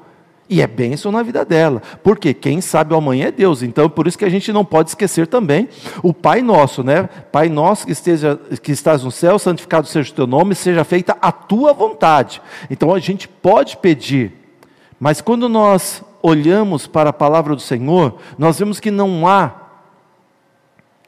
E 0.50 0.62
é 0.62 0.68
bênção 0.68 1.12
na 1.12 1.22
vida 1.24 1.44
dela. 1.44 1.82
Porque 2.02 2.34
quem 2.34 2.62
sabe 2.62 2.94
o 2.94 2.98
amanhã 2.98 3.28
é 3.28 3.32
Deus. 3.32 3.62
Então, 3.62 3.90
por 3.90 4.08
isso 4.08 4.18
que 4.18 4.26
a 4.26 4.30
gente 4.30 4.54
não 4.54 4.64
pode 4.64 4.90
esquecer 4.90 5.28
também 5.28 5.68
o 6.02 6.14
Pai 6.14 6.42
Nosso, 6.42 6.84
né? 6.84 7.10
Pai 7.32 7.50
Nosso 7.50 7.86
que, 7.86 7.92
esteja, 7.92 8.40
que 8.62 8.72
estás 8.72 9.04
no 9.04 9.12
céu, 9.12 9.38
santificado 9.38 9.88
seja 9.88 10.12
o 10.12 10.16
teu 10.16 10.28
nome, 10.28 10.56
seja 10.56 10.84
feita 10.84 11.18
a 11.22 11.32
tua 11.32 11.74
vontade. 11.74 12.42
Então, 12.70 12.94
a 12.94 13.00
gente 13.00 13.28
pode 13.28 13.78
pedir. 13.78 14.32
Mas 15.00 15.20
quando 15.22 15.50
nós 15.50 16.02
olhamos 16.24 16.88
para 16.88 17.10
a 17.10 17.14
palavra 17.14 17.56
do 17.56 17.62
Senhor, 17.62 18.18
nós 18.38 18.58
vemos 18.58 18.80
que 18.80 18.90
não 18.90 19.28
há 19.28 19.67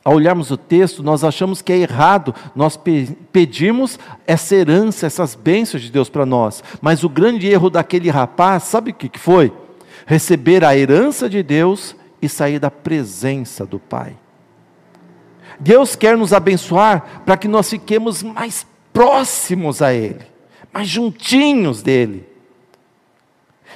ao 0.10 0.16
olharmos 0.16 0.50
o 0.50 0.58
texto, 0.58 1.04
nós 1.04 1.24
achamos 1.24 1.62
que 1.62 1.72
é 1.72 1.78
errado 1.78 2.34
nós 2.56 2.76
pe 2.76 3.16
pedimos 3.32 4.00
essa 4.26 4.56
herança, 4.56 5.06
essas 5.06 5.36
bênçãos 5.36 5.84
de 5.84 5.92
Deus 5.92 6.10
para 6.10 6.26
nós. 6.26 6.64
Mas 6.82 7.04
o 7.04 7.10
grande 7.10 7.48
erro 7.48 7.70
daquele 7.70 8.10
rapaz, 8.10 8.64
sabe 8.64 8.90
o 8.90 8.94
que, 8.96 9.08
que 9.08 9.20
foi? 9.20 9.54
Receber 10.08 10.66
a 10.66 10.76
herança 10.76 11.30
de 11.30 11.44
Deus 11.44 11.96
e 12.20 12.28
sair 12.28 12.58
da 12.58 12.72
presença 12.72 13.68
do 13.68 13.78
Pai. 13.78 14.18
Deus 15.60 15.96
quer 15.96 16.18
nos 16.18 16.34
abençoar 16.34 17.22
para 17.24 17.38
que 17.38 17.48
nós 17.48 17.70
fiquemos 17.70 18.24
mais 18.24 18.66
próximos 18.92 19.80
a 19.80 19.94
Ele, 19.94 20.26
mais 20.74 20.88
juntinhos 20.88 21.84
dEle. 21.84 22.28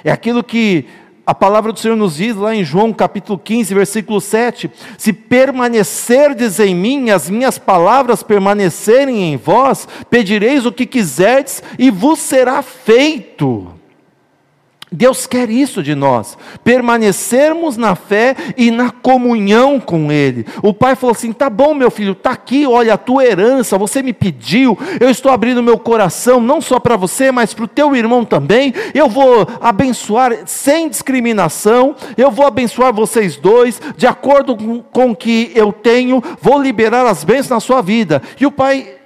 É 0.02 0.10
aquilo 0.10 0.42
que 0.42 0.84
a 1.26 1.34
palavra 1.34 1.72
do 1.72 1.78
Senhor 1.78 1.96
nos 1.96 2.16
diz 2.16 2.36
lá 2.36 2.54
em 2.54 2.62
João 2.62 2.92
capítulo 2.92 3.38
15, 3.38 3.72
versículo 3.72 4.20
7: 4.20 4.70
Se 4.98 5.12
permanecerdes 5.12 6.60
em 6.60 6.74
mim, 6.74 7.10
as 7.10 7.30
minhas 7.30 7.58
palavras 7.58 8.22
permanecerem 8.22 9.32
em 9.32 9.36
vós, 9.36 9.88
pedireis 10.10 10.66
o 10.66 10.72
que 10.72 10.84
quiserdes 10.84 11.62
e 11.78 11.90
vos 11.90 12.18
será 12.18 12.60
feito. 12.60 13.72
Deus 14.90 15.26
quer 15.26 15.50
isso 15.50 15.82
de 15.82 15.94
nós, 15.94 16.38
permanecermos 16.62 17.76
na 17.76 17.94
fé 17.94 18.36
e 18.56 18.70
na 18.70 18.90
comunhão 18.90 19.80
com 19.80 20.12
Ele. 20.12 20.46
O 20.62 20.72
pai 20.72 20.94
falou 20.94 21.12
assim: 21.12 21.32
tá 21.32 21.50
bom, 21.50 21.74
meu 21.74 21.90
filho, 21.90 22.14
tá 22.14 22.30
aqui, 22.30 22.66
olha 22.66 22.94
a 22.94 22.98
tua 22.98 23.24
herança, 23.24 23.78
você 23.78 24.02
me 24.02 24.12
pediu, 24.12 24.78
eu 25.00 25.10
estou 25.10 25.32
abrindo 25.32 25.62
meu 25.62 25.78
coração, 25.78 26.40
não 26.40 26.60
só 26.60 26.78
para 26.78 26.96
você, 26.96 27.32
mas 27.32 27.52
para 27.52 27.64
o 27.64 27.68
teu 27.68 27.94
irmão 27.96 28.24
também. 28.24 28.72
Eu 28.94 29.08
vou 29.08 29.46
abençoar 29.60 30.32
sem 30.46 30.88
discriminação, 30.88 31.96
eu 32.16 32.30
vou 32.30 32.46
abençoar 32.46 32.92
vocês 32.92 33.36
dois, 33.36 33.80
de 33.96 34.06
acordo 34.06 34.56
com 34.92 35.10
o 35.10 35.16
que 35.16 35.50
eu 35.54 35.72
tenho, 35.72 36.22
vou 36.40 36.60
liberar 36.60 37.06
as 37.06 37.24
bênçãos 37.24 37.50
na 37.50 37.60
sua 37.60 37.82
vida. 37.82 38.22
E 38.40 38.46
o 38.46 38.50
pai 38.50 39.03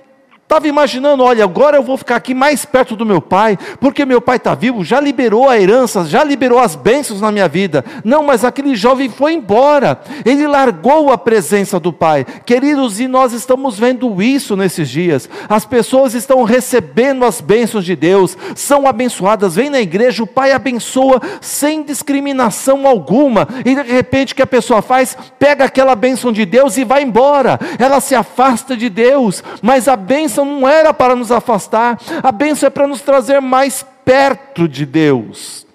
Estava 0.49 0.67
imaginando, 0.67 1.23
olha, 1.23 1.45
agora 1.45 1.77
eu 1.77 1.83
vou 1.83 1.99
ficar 1.99 2.17
aqui 2.17 2.33
mais 2.33 2.65
perto 2.65 2.97
do 2.97 3.05
meu 3.05 3.21
pai, 3.21 3.59
porque 3.79 4.07
meu 4.07 4.19
pai 4.19 4.39
está 4.39 4.55
vivo, 4.55 4.83
já 4.83 4.99
liberou 4.99 5.47
a 5.47 5.61
herança, 5.61 6.07
já 6.07 6.25
liberou 6.25 6.59
as 6.59 6.75
bênçãos 6.75 7.21
na 7.21 7.31
minha 7.31 7.47
vida. 7.47 7.85
Não, 8.03 8.23
mas 8.23 8.47
aquele 8.47 8.75
jovem 8.75 9.11
foi 9.11 9.35
embora, 9.35 10.01
ele 10.25 10.47
largou 10.47 11.13
a 11.13 11.19
presença 11.19 11.79
do 11.79 11.93
pai. 11.93 12.25
Queridos, 12.47 12.99
e 12.99 13.07
nós 13.07 13.35
estamos 13.35 13.79
vendo 13.79 14.23
isso 14.23 14.57
nesses 14.57 14.89
dias. 14.89 15.29
As 15.51 15.67
pessoas 15.67 16.15
estão 16.15 16.43
recebendo 16.45 17.27
as 17.27 17.43
bênçãos 17.43 17.85
de 17.85 17.95
Deus, 17.95 18.35
são 18.55 18.87
abençoadas, 18.87 19.57
vem 19.57 19.69
na 19.69 19.83
igreja, 19.83 20.23
o 20.23 20.27
pai 20.27 20.53
abençoa 20.53 21.21
sem 21.43 21.83
discriminação 21.83 22.87
alguma, 22.87 23.47
e 23.67 23.75
de 23.75 23.83
repente 23.83 24.33
o 24.33 24.37
que 24.37 24.41
a 24.41 24.47
pessoa 24.47 24.81
faz? 24.81 25.15
Pega 25.39 25.67
aquela 25.67 25.95
bênção 25.95 26.33
de 26.33 26.47
Deus 26.47 26.79
e 26.79 26.85
vai 26.85 27.03
embora, 27.03 27.61
ela 27.79 28.01
se 28.01 28.15
afasta 28.15 28.75
de 28.75 28.89
Deus, 28.89 29.45
mas 29.61 29.87
a 29.87 29.95
bênção 29.95 30.38
bênção 30.39 30.45
não 30.45 30.69
era 30.69 30.95
para 30.95 31.17
nos 31.17 31.33
afastar, 31.33 31.99
a 32.23 32.31
bênção 32.31 32.67
é 32.67 32.71
para 32.71 32.87
nos 32.87 33.01
trazer 33.01 33.41
mais 33.41 33.85
perto 34.05 34.69
de 34.69 34.87
Deus. 34.87 35.67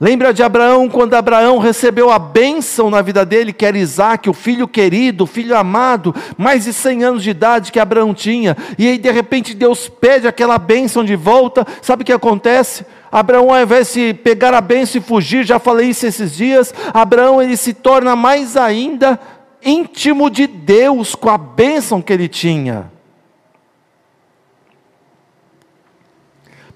Lembra 0.00 0.34
de 0.34 0.42
Abraão, 0.42 0.88
quando 0.88 1.14
Abraão 1.14 1.58
recebeu 1.58 2.10
a 2.10 2.18
bênção 2.18 2.90
na 2.90 3.00
vida 3.00 3.24
dele, 3.24 3.52
que 3.52 3.64
era 3.64 3.78
Isaac, 3.78 4.28
o 4.28 4.32
filho 4.32 4.66
querido, 4.66 5.22
o 5.22 5.28
filho 5.28 5.56
amado, 5.56 6.12
mais 6.36 6.64
de 6.64 6.72
100 6.72 7.04
anos 7.04 7.22
de 7.22 7.30
idade 7.30 7.70
que 7.70 7.78
Abraão 7.78 8.12
tinha, 8.12 8.56
e 8.76 8.88
aí 8.88 8.98
de 8.98 9.10
repente 9.12 9.54
Deus 9.54 9.88
pede 9.88 10.26
aquela 10.26 10.58
bênção 10.58 11.04
de 11.04 11.14
volta, 11.14 11.64
sabe 11.80 12.02
o 12.02 12.04
que 12.04 12.12
acontece? 12.12 12.84
Abraão, 13.12 13.54
ao 13.54 13.62
invés 13.62 13.92
de 13.92 14.12
pegar 14.12 14.52
a 14.52 14.60
bênção 14.60 15.00
e 15.00 15.04
fugir, 15.04 15.44
já 15.44 15.60
falei 15.60 15.90
isso 15.90 16.04
esses 16.04 16.34
dias, 16.34 16.74
Abraão 16.92 17.40
ele 17.40 17.56
se 17.56 17.72
torna 17.72 18.16
mais 18.16 18.56
ainda 18.56 19.20
íntimo 19.64 20.28
de 20.28 20.48
Deus 20.48 21.14
com 21.14 21.30
a 21.30 21.38
bênção 21.38 22.02
que 22.02 22.12
ele 22.12 22.26
tinha. 22.26 22.90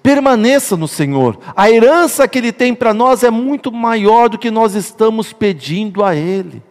Permaneça 0.07 0.77
no 0.77 0.87
Senhor. 0.87 1.37
A 1.57 1.69
herança 1.69 2.29
que 2.29 2.39
Ele 2.39 2.53
tem 2.53 2.73
para 2.73 2.95
nós 2.95 3.25
é 3.25 3.31
muito 3.31 3.73
maior 3.73 4.29
do 4.29 4.39
que 4.39 4.53
nós 4.53 4.77
estamos 4.77 5.33
pedindo 5.33 6.05
a 6.05 6.15
Ele. 6.15 6.63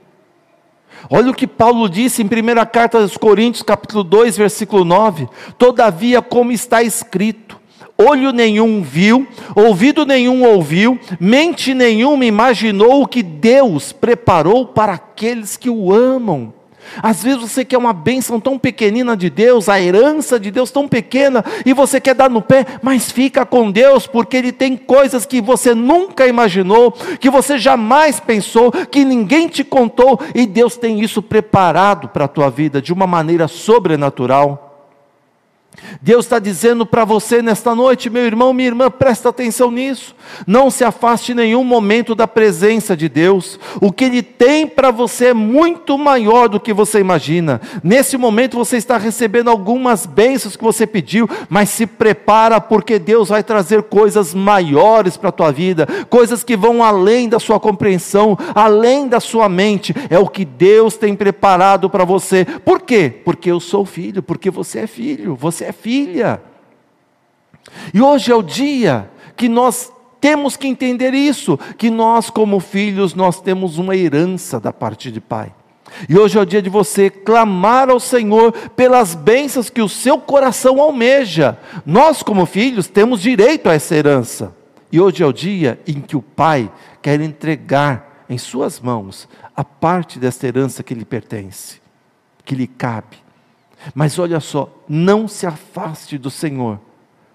Olha 1.10 1.32
o 1.32 1.34
que 1.34 1.46
Paulo 1.46 1.89
disse 1.89 2.24
em 2.24 2.25
1 2.25 2.30
carta 2.72 2.98
aos 2.98 3.18
Coríntios, 3.18 3.62
capítulo 3.62 4.06
2, 4.06 4.38
versículo 4.38 4.86
9: 4.86 5.27
Todavia, 5.58 6.22
como 6.22 6.54
está 6.54 6.82
escrito, 6.82 7.60
olho 7.98 8.32
nenhum 8.32 8.82
viu, 8.82 9.27
ouvido 9.54 10.06
nenhum 10.06 10.46
ouviu, 10.46 10.98
mente 11.20 11.74
nenhuma 11.74 12.24
imaginou 12.24 13.01
o 13.01 13.08
que 13.08 13.22
Deus 13.22 13.92
preparou 13.92 14.68
para 14.68 14.94
aqueles 14.94 15.58
que 15.58 15.70
o 15.70 15.94
amam. 15.94 16.54
Às 17.01 17.24
vezes 17.24 17.42
você 17.42 17.65
quer 17.65 17.77
uma 17.77 17.94
bênção 17.94 18.39
tão 18.39 18.58
pequenina 18.58 19.15
de 19.15 19.30
Deus, 19.30 19.70
a 19.70 19.80
herança 19.80 20.39
de 20.39 20.51
Deus 20.51 20.72
tão 20.72 20.88
pequena, 20.88 21.44
e 21.65 21.74
você 21.74 22.00
quer 22.00 22.15
dar 22.15 22.30
no 22.30 22.42
pé, 22.42 22.65
mas 22.82 23.12
fica 23.12 23.46
com 23.46 23.72
Deus, 23.72 24.08
porque 24.08 24.38
Ele 24.38 24.51
tem 24.51 24.75
coisas 24.75 25.25
que 25.25 25.42
você 25.42 25.74
nunca 25.74 26.27
imaginou, 26.27 26.92
que 27.20 27.30
você 27.30 27.58
jamais 27.58 28.20
pensou, 28.20 28.72
que 28.72 29.06
ninguém 29.06 29.48
te 29.48 29.63
contou, 29.63 30.20
e 30.34 30.46
Deus 30.46 30.77
tem 30.77 31.01
isso 31.01 31.22
preparado 31.22 32.10
para 32.10 32.25
a 32.25 32.30
tua 32.30 32.50
vida 32.50 32.82
de 32.82 32.94
uma 32.94 33.08
maneira 33.08 33.48
sobrenatural. 33.48 34.64
Deus 36.01 36.25
está 36.25 36.39
dizendo 36.39 36.86
para 36.86 37.05
você 37.05 37.41
nesta 37.41 37.74
noite, 37.74 38.10
meu 38.10 38.24
irmão, 38.24 38.53
minha 38.53 38.68
irmã, 38.68 38.90
presta 38.90 39.29
atenção 39.29 39.72
nisso. 39.72 40.16
Não 40.46 40.70
se 40.70 40.83
afaste 40.83 41.31
em 41.31 41.35
nenhum 41.35 41.64
momento 41.64 42.16
da 42.16 42.27
presença 42.27 42.96
de 42.96 43.09
Deus. 43.09 43.59
O 43.81 43.92
que 43.92 44.05
Ele 44.05 44.22
tem 44.22 44.68
para 44.68 44.92
você 44.92 45.27
é 45.27 45.33
muito 45.33 45.98
maior 45.98 46.48
do 46.48 46.59
que 46.59 46.74
você 46.74 47.00
imagina. 47.00 47.61
Nesse 47.83 48.18
momento 48.18 48.57
você 48.57 48.77
está 48.77 48.98
recebendo 48.98 49.50
algumas 49.50 50.05
bênçãos 50.05 50.55
que 50.55 50.64
você 50.64 50.85
pediu, 50.85 51.29
mas 51.50 51.70
se 51.70 51.85
prepara 51.85 52.59
porque 52.59 53.00
Deus 53.00 53.29
vai 53.29 53.44
trazer 53.44 53.83
coisas 53.83 54.33
maiores 54.33 55.18
para 55.18 55.29
a 55.29 55.33
tua 55.33 55.51
vida, 55.51 55.88
coisas 56.09 56.44
que 56.44 56.55
vão 56.55 56.83
além 56.83 57.29
da 57.29 57.40
sua 57.40 57.59
compreensão, 57.59 58.38
além 58.53 59.07
da 59.07 59.20
sua 59.20 59.50
mente. 59.50 59.94
É 60.09 60.18
o 60.20 60.27
que 60.27 60.46
Deus 60.46 60.98
tem 60.98 61.16
preparado 61.16 61.90
para 61.90 62.03
você. 62.03 62.46
Por 62.46 62.81
quê? 62.81 63.14
Porque 63.24 63.51
eu 63.51 63.59
sou 63.59 63.85
filho, 63.85 64.22
porque 64.24 64.50
você 64.50 64.79
é 64.79 64.88
filho, 64.88 65.35
você 65.35 65.65
é 65.66 65.72
filha. 65.72 66.42
E 67.94 68.01
hoje 68.01 68.32
é 68.32 68.36
o 68.36 68.42
dia 68.42 69.10
que 69.36 69.50
nós 69.50 69.92
temos 70.22 70.56
que 70.58 70.68
entender 70.68 71.14
isso, 71.14 71.58
que 71.78 71.90
nós 71.90 72.30
como 72.30 72.60
filhos 72.60 73.14
nós 73.14 73.42
temos 73.42 73.78
uma 73.78 73.96
herança 73.96 74.60
da 74.60 74.74
parte 74.74 75.12
de 75.12 75.22
pai. 75.22 75.54
E 76.10 76.18
hoje 76.18 76.38
é 76.38 76.42
o 76.42 76.46
dia 76.46 76.62
de 76.62 76.70
você 76.70 77.10
clamar 77.10 77.90
ao 77.90 78.00
Senhor 78.00 78.51
pelas 78.75 79.16
bênçãos 79.16 79.70
que 79.70 79.82
o 79.82 79.88
seu 79.88 80.18
coração 80.18 80.82
almeja. 80.82 81.58
Nós, 81.86 82.22
como 82.22 82.46
filhos, 82.46 82.88
temos 82.88 83.22
direito 83.22 83.70
a 83.70 83.74
essa 83.74 83.96
herança. 83.96 84.54
E 84.92 85.00
hoje 85.00 85.24
é 85.24 85.25
o 85.25 85.34
dia 85.34 85.80
em 85.88 86.01
que 86.01 86.16
o 86.16 86.22
Pai 86.22 86.72
quer 87.01 87.22
entregar 87.22 88.25
em 88.30 88.38
suas 88.38 88.80
mãos 88.80 89.28
a 89.56 89.64
parte 89.64 90.20
desta 90.20 90.48
herança 90.48 90.84
que 90.84 90.94
lhe 90.94 91.06
pertence, 91.06 91.80
que 92.44 92.56
lhe 92.56 92.68
cabe. 92.68 93.25
Mas 93.93 94.17
olha 94.17 94.39
só, 94.39 94.69
não 94.87 95.27
se 95.27 95.45
afaste 95.45 96.17
do 96.17 96.31
Senhor, 96.31 96.79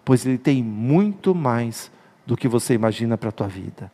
pois 0.05 0.25
Ele 0.27 0.39
tem 0.39 0.63
muito 0.63 1.35
mais 1.35 1.91
do 2.27 2.37
que 2.37 2.49
você 2.49 2.75
imagina 2.75 3.17
para 3.17 3.29
a 3.29 3.33
tua 3.33 3.49
vida. 3.49 3.91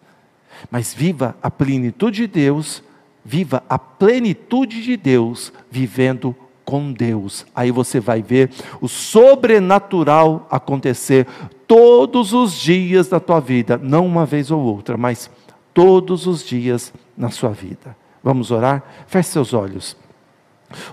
Mas 0.71 0.95
viva 0.95 1.37
a 1.43 1.51
plenitude 1.51 2.23
de 2.23 2.27
Deus, 2.27 2.83
viva 3.25 3.63
a 3.69 3.79
plenitude 3.79 4.83
de 4.83 4.97
Deus 4.97 5.53
vivendo 5.71 6.35
com 6.65 6.93
Deus. 6.93 7.47
Aí 7.55 7.71
você 7.71 8.01
vai 8.01 8.23
ver 8.23 8.51
o 8.81 8.89
sobrenatural 8.89 10.47
acontecer 10.51 11.27
todos 11.67 12.33
os 12.33 12.55
dias 12.55 13.09
da 13.09 13.21
tua 13.21 13.41
vida, 13.41 13.79
não 13.83 14.07
uma 14.07 14.27
vez 14.27 14.51
ou 14.51 14.61
outra, 14.61 14.97
mas 14.97 15.31
todos 15.73 16.27
os 16.27 16.45
dias 16.45 16.93
na 17.17 17.31
sua 17.31 17.51
vida. 17.51 17.97
Vamos 18.23 18.51
orar? 18.51 18.83
Feche 19.07 19.31
seus 19.31 19.55
olhos. 19.55 19.97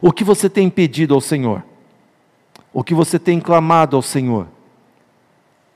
O 0.01 0.11
que 0.11 0.23
você 0.23 0.49
tem 0.49 0.69
pedido 0.69 1.13
ao 1.13 1.21
Senhor? 1.21 1.63
O 2.71 2.83
que 2.83 2.93
você 2.93 3.19
tem 3.19 3.39
clamado 3.39 3.95
ao 3.95 4.01
Senhor? 4.01 4.47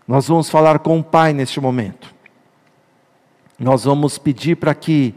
Nós 0.08 0.28
vamos 0.28 0.50
falar 0.50 0.80
com 0.80 1.00
o 1.00 1.04
Pai 1.04 1.34
neste 1.34 1.60
momento. 1.60 2.14
Nós 3.60 3.84
vamos 3.84 4.18
pedir 4.18 4.56
para 4.56 4.74
que 4.74 5.14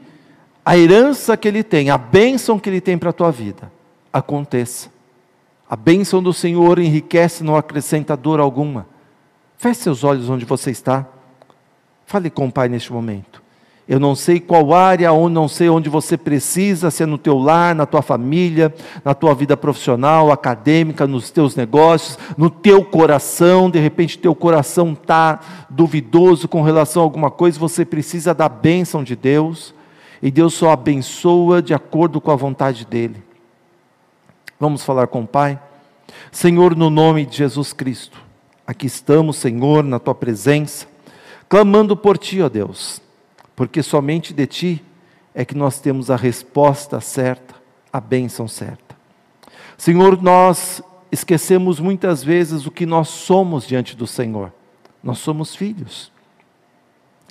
a 0.64 0.76
herança 0.76 1.36
que 1.36 1.46
Ele 1.46 1.62
tem, 1.62 1.90
a 1.90 1.98
bênção 1.98 2.58
que 2.58 2.68
Ele 2.68 2.80
tem 2.80 2.98
para 2.98 3.10
a 3.10 3.12
tua 3.12 3.30
vida, 3.30 3.70
aconteça. 4.12 4.90
A 5.68 5.76
bênção 5.76 6.22
do 6.22 6.32
Senhor 6.32 6.78
enriquece, 6.78 7.44
não 7.44 7.56
acrescenta 7.56 8.16
dor 8.16 8.40
alguma. 8.40 8.86
Feche 9.56 9.82
seus 9.82 10.02
olhos 10.02 10.28
onde 10.28 10.44
você 10.44 10.70
está. 10.70 11.06
Fale 12.06 12.28
com 12.28 12.46
o 12.46 12.52
Pai 12.52 12.68
neste 12.68 12.92
momento. 12.92 13.39
Eu 13.90 13.98
não 13.98 14.14
sei 14.14 14.38
qual 14.38 14.72
área, 14.72 15.12
onde 15.12 15.34
não 15.34 15.48
sei 15.48 15.68
onde 15.68 15.90
você 15.90 16.16
precisa, 16.16 16.92
se 16.92 17.02
é 17.02 17.06
no 17.06 17.18
teu 17.18 17.36
lar, 17.36 17.74
na 17.74 17.84
tua 17.84 18.02
família, 18.02 18.72
na 19.04 19.14
tua 19.14 19.34
vida 19.34 19.56
profissional, 19.56 20.30
acadêmica, 20.30 21.08
nos 21.08 21.32
teus 21.32 21.56
negócios, 21.56 22.16
no 22.38 22.48
teu 22.48 22.84
coração. 22.84 23.68
De 23.68 23.80
repente, 23.80 24.16
teu 24.16 24.32
coração 24.32 24.92
está 24.92 25.40
duvidoso 25.68 26.46
com 26.46 26.62
relação 26.62 27.02
a 27.02 27.04
alguma 27.04 27.32
coisa, 27.32 27.58
você 27.58 27.84
precisa 27.84 28.32
da 28.32 28.48
bênção 28.48 29.02
de 29.02 29.16
Deus. 29.16 29.74
E 30.22 30.30
Deus 30.30 30.54
só 30.54 30.70
abençoa 30.70 31.60
de 31.60 31.74
acordo 31.74 32.20
com 32.20 32.30
a 32.30 32.36
vontade 32.36 32.86
dEle. 32.86 33.20
Vamos 34.60 34.84
falar 34.84 35.08
com 35.08 35.22
o 35.22 35.26
Pai? 35.26 35.58
Senhor, 36.30 36.76
no 36.76 36.90
nome 36.90 37.26
de 37.26 37.38
Jesus 37.38 37.72
Cristo, 37.72 38.22
aqui 38.64 38.86
estamos, 38.86 39.34
Senhor, 39.34 39.82
na 39.82 39.98
tua 39.98 40.14
presença, 40.14 40.86
clamando 41.48 41.96
por 41.96 42.16
Ti, 42.16 42.40
ó 42.40 42.48
Deus 42.48 43.02
porque 43.60 43.82
somente 43.82 44.32
de 44.32 44.46
Ti 44.46 44.84
é 45.34 45.44
que 45.44 45.54
nós 45.54 45.80
temos 45.80 46.10
a 46.10 46.16
resposta 46.16 46.98
certa, 46.98 47.54
a 47.92 48.00
bênção 48.00 48.48
certa. 48.48 48.96
Senhor, 49.76 50.22
nós 50.22 50.82
esquecemos 51.12 51.78
muitas 51.78 52.24
vezes 52.24 52.64
o 52.64 52.70
que 52.70 52.86
nós 52.86 53.08
somos 53.08 53.66
diante 53.66 53.94
do 53.94 54.06
Senhor. 54.06 54.50
Nós 55.02 55.18
somos 55.18 55.54
filhos. 55.54 56.10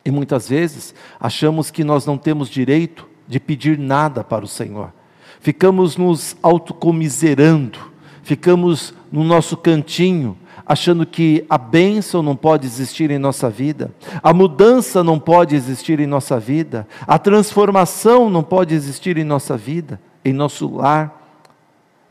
E 0.06 0.12
muitas 0.12 0.48
vezes 0.48 0.94
achamos 1.20 1.72
que 1.72 1.84
nós 1.84 2.06
não 2.06 2.16
temos 2.16 2.48
direito 2.48 3.10
de 3.28 3.40
pedir 3.40 3.80
nada 3.80 4.24
para 4.24 4.46
o 4.46 4.48
Senhor. 4.48 4.94
Ficamos 5.40 5.98
nos 5.98 6.38
autocomiserando, 6.44 7.92
ficamos 8.22 8.94
no 9.12 9.24
nosso 9.24 9.58
cantinho, 9.58 10.38
achando 10.70 11.04
que 11.04 11.44
a 11.50 11.58
bênção 11.58 12.22
não 12.22 12.36
pode 12.36 12.68
existir 12.68 13.10
em 13.10 13.18
nossa 13.18 13.50
vida, 13.50 13.92
a 14.22 14.32
mudança 14.32 15.04
não 15.04 15.18
pode 15.20 15.56
existir 15.56 16.00
em 16.00 16.06
nossa 16.06 16.40
vida, 16.40 16.88
a 17.08 17.18
transformação 17.18 18.30
não 18.30 18.44
pode 18.44 18.76
existir 18.76 19.18
em 19.18 19.24
nossa 19.24 19.58
vida, 19.58 20.00
em 20.24 20.32
nosso 20.32 20.72
lar, 20.76 21.28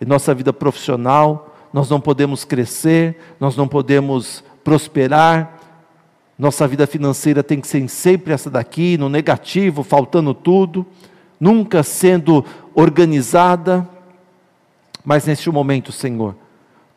em 0.01 0.05
nossa 0.05 0.35
vida 0.35 0.53
profissional, 0.53 1.55
nós 1.73 1.89
não 1.89 2.01
podemos 2.01 2.45
crescer, 2.45 3.17
nós 3.39 3.57
não 3.57 3.69
podemos 3.69 4.43
prosperar, 4.65 5.57
nossa 6.37 6.67
vida 6.67 6.85
financeira 6.85 7.45
tem 7.45 7.61
que 7.61 7.69
ser 7.69 7.89
sempre 7.89 8.33
essa 8.33 8.51
daqui, 8.51 8.99
no 8.99 9.09
negativo, 9.09 9.85
faltando 9.85 10.35
tudo, 10.35 10.85
nunca 11.39 11.85
sendo 11.85 12.45
organizada. 12.75 13.89
Mas 15.05 15.27
neste 15.27 15.49
momento, 15.49 15.93
Senhor, 15.93 16.35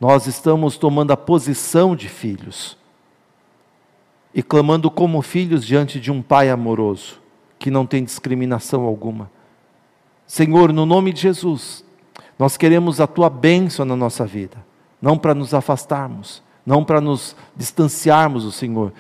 nós 0.02 0.26
estamos 0.26 0.78
tomando 0.78 1.12
a 1.12 1.18
posição 1.18 1.96
de 1.96 2.10
filhos 2.10 2.76
e 4.34 4.42
clamando 4.42 4.90
como 4.90 5.22
filhos 5.22 5.64
diante 5.64 6.00
de 6.00 6.12
um 6.12 6.24
Pai 6.24 6.50
amoroso, 6.50 7.22
que 7.60 7.70
não 7.70 7.86
tem 7.86 8.04
discriminação 8.04 8.82
alguma. 8.82 9.30
Senhor, 10.26 10.74
no 10.74 10.88
nome 10.88 11.14
de 11.14 11.22
Jesus, 11.22 11.86
nós 12.40 12.58
queremos 12.58 13.00
a 13.00 13.06
tua 13.06 13.30
bênção 13.30 13.86
na 13.86 13.96
nossa 13.96 14.26
vida, 14.26 14.58
não 15.00 15.20
para 15.20 15.36
nos 15.36 15.54
afastarmos, 15.54 16.42
não 16.66 16.84
para 16.84 17.00
nos 17.00 17.36
distanciarmos 17.56 18.44
do 18.44 18.52
Senhor, 18.52 18.92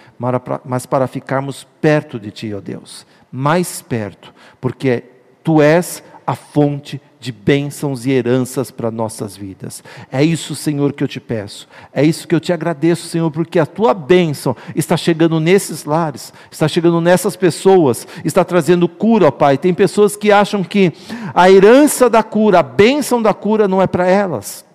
mas 0.63 0.85
para 0.85 1.07
ficarmos 1.07 1.65
perto 1.81 2.19
de 2.19 2.29
Ti, 2.29 2.53
ó 2.53 2.61
Deus, 2.61 3.07
mais 3.31 3.81
perto, 3.81 4.31
porque 4.59 5.03
Tu 5.43 5.63
és 5.63 6.03
a 6.27 6.35
fonte 6.35 7.01
de 7.21 7.31
bênçãos 7.31 8.07
e 8.07 8.09
heranças 8.09 8.71
para 8.71 8.89
nossas 8.89 9.37
vidas. 9.37 9.83
É 10.11 10.23
isso, 10.23 10.55
Senhor, 10.55 10.91
que 10.91 11.03
eu 11.03 11.07
te 11.07 11.19
peço. 11.19 11.67
É 11.93 12.03
isso 12.03 12.27
que 12.27 12.33
eu 12.33 12.39
te 12.39 12.51
agradeço, 12.51 13.07
Senhor, 13.07 13.29
porque 13.29 13.59
a 13.59 13.65
tua 13.67 13.93
bênção 13.93 14.55
está 14.75 14.97
chegando 14.97 15.39
nesses 15.39 15.85
lares, 15.85 16.33
está 16.49 16.67
chegando 16.67 16.99
nessas 16.99 17.35
pessoas, 17.35 18.07
está 18.25 18.43
trazendo 18.43 18.89
cura, 18.89 19.27
ó 19.27 19.31
Pai. 19.31 19.55
Tem 19.55 19.71
pessoas 19.71 20.15
que 20.15 20.31
acham 20.31 20.63
que 20.63 20.91
a 21.31 21.49
herança 21.49 22.09
da 22.09 22.23
cura, 22.23 22.59
a 22.59 22.63
bênção 22.63 23.21
da 23.21 23.35
cura 23.35 23.67
não 23.67 23.79
é 23.79 23.85
para 23.85 24.07
elas. 24.07 24.65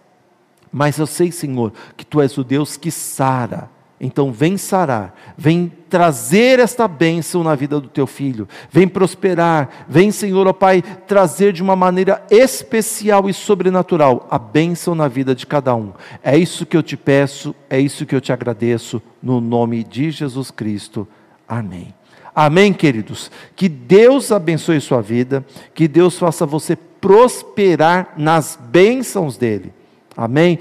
Mas 0.71 0.99
eu 0.99 1.07
sei, 1.07 1.33
Senhor, 1.33 1.73
que 1.97 2.07
tu 2.07 2.21
és 2.21 2.39
o 2.39 2.45
Deus 2.45 2.77
que 2.77 2.93
sara 2.93 3.76
então 4.01 4.31
vem 4.31 4.59
sarar, 4.59 5.15
vem 5.39 5.73
trazer 5.89 6.59
esta 6.59 6.87
bênção 6.87 7.43
na 7.43 7.55
vida 7.55 7.81
do 7.81 7.89
teu 7.89 8.07
filho, 8.07 8.47
vem 8.71 8.87
prosperar, 8.87 9.87
vem, 9.89 10.11
Senhor, 10.11 10.47
ó 10.47 10.53
Pai, 10.53 10.83
trazer 11.07 11.53
de 11.53 11.63
uma 11.63 11.75
maneira 11.75 12.23
especial 12.31 13.29
e 13.29 13.33
sobrenatural 13.33 14.27
a 14.31 14.39
bênção 14.39 14.95
na 14.95 15.09
vida 15.09 15.35
de 15.35 15.47
cada 15.47 15.75
um. 15.75 15.93
É 16.23 16.37
isso 16.37 16.67
que 16.67 16.77
eu 16.77 16.83
te 16.83 16.97
peço, 16.97 17.55
é 17.71 17.81
isso 17.81 18.05
que 18.05 18.15
eu 18.15 18.21
te 18.21 18.33
agradeço, 18.33 19.01
no 19.23 19.41
nome 19.41 19.83
de 19.83 20.11
Jesus 20.11 20.51
Cristo. 20.51 21.09
Amém. 21.49 21.95
Amém, 22.35 22.75
queridos. 22.75 23.31
Que 23.55 23.67
Deus 23.67 24.31
abençoe 24.31 24.79
sua 24.79 25.01
vida, 25.01 25.43
que 25.75 25.89
Deus 25.89 26.19
faça 26.19 26.45
você 26.45 26.77
prosperar 26.77 28.13
nas 28.19 28.59
bênçãos 28.61 29.39
dele. 29.39 29.73
Amém. 30.15 30.59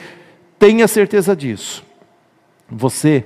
Tenha 0.58 0.88
certeza 0.88 1.36
disso. 1.36 1.85
Você 2.78 3.24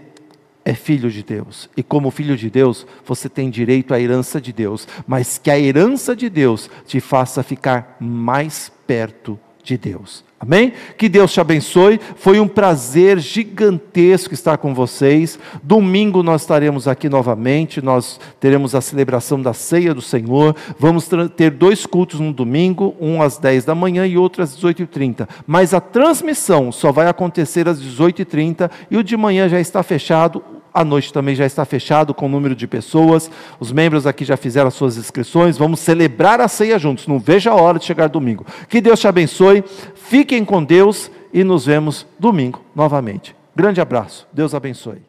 é 0.64 0.76
filho 0.76 1.10
de 1.10 1.24
Deus, 1.24 1.68
e 1.76 1.82
como 1.82 2.12
filho 2.12 2.38
de 2.38 2.52
Deus, 2.52 2.86
você 3.04 3.28
tem 3.28 3.50
direito 3.50 3.96
à 3.96 4.00
herança 4.00 4.40
de 4.40 4.54
Deus, 4.54 4.88
mas 5.08 5.40
que 5.40 5.50
a 5.50 5.60
herança 5.60 6.16
de 6.16 6.30
Deus 6.30 6.70
te 6.86 7.00
faça 7.00 7.42
ficar 7.42 7.98
mais 8.00 8.72
perto 8.86 9.40
de 9.70 9.78
Deus. 9.78 10.24
Amém? 10.40 10.74
Que 10.98 11.08
Deus 11.08 11.32
te 11.32 11.40
abençoe. 11.40 12.00
Foi 12.16 12.40
um 12.40 12.48
prazer 12.48 13.20
gigantesco 13.20 14.34
estar 14.34 14.58
com 14.58 14.74
vocês. 14.74 15.38
Domingo 15.62 16.24
nós 16.24 16.42
estaremos 16.42 16.88
aqui 16.88 17.10
novamente. 17.10 17.82
Nós 17.82 18.20
teremos 18.40 18.74
a 18.74 18.82
celebração 18.82 19.42
da 19.42 19.54
ceia 19.54 19.94
do 19.94 20.02
Senhor. 20.02 20.56
Vamos 20.80 21.10
ter 21.36 21.52
dois 21.52 21.86
cultos 21.86 22.20
no 22.20 22.34
domingo, 22.34 22.96
um 23.00 23.22
às 23.22 23.38
10 23.38 23.66
da 23.66 23.76
manhã 23.76 24.08
e 24.08 24.18
outro 24.18 24.42
às 24.42 24.58
18h30. 24.58 25.28
Mas 25.46 25.74
a 25.74 25.82
transmissão 25.82 26.72
só 26.72 26.92
vai 26.92 27.08
acontecer 27.08 27.68
às 27.68 27.80
18h30 27.80 28.72
e 28.90 28.98
o 28.98 29.04
de 29.04 29.16
manhã 29.18 29.48
já 29.50 29.60
está 29.60 29.84
fechado 29.84 30.42
a 30.80 30.86
noite 30.86 31.12
também 31.12 31.36
já 31.36 31.46
está 31.46 31.66
fechado 31.66 32.14
com 32.14 32.26
o 32.26 32.30
número 32.30 32.56
de 32.56 32.66
pessoas. 32.66 33.30
Os 33.60 33.70
membros 33.70 34.08
aqui 34.08 34.24
já 34.24 34.38
fizeram 34.38 34.70
as 34.70 34.74
suas 34.74 34.96
inscrições. 34.96 35.58
Vamos 35.58 35.82
celebrar 35.82 36.40
a 36.40 36.48
ceia 36.48 36.80
juntos. 36.80 37.06
Não 37.06 37.20
veja 37.20 37.52
a 37.52 37.56
hora 37.56 37.78
de 37.78 37.84
chegar 37.84 38.08
domingo. 38.08 38.46
Que 38.70 38.80
Deus 38.80 38.98
te 38.98 39.08
abençoe. 39.08 39.62
Fiquem 39.94 40.46
com 40.46 40.64
Deus 40.64 41.12
e 41.34 41.44
nos 41.44 41.66
vemos 41.66 42.08
domingo 42.18 42.62
novamente. 42.74 43.36
Grande 43.54 43.82
abraço. 43.82 44.26
Deus 44.32 44.56
abençoe. 44.56 45.09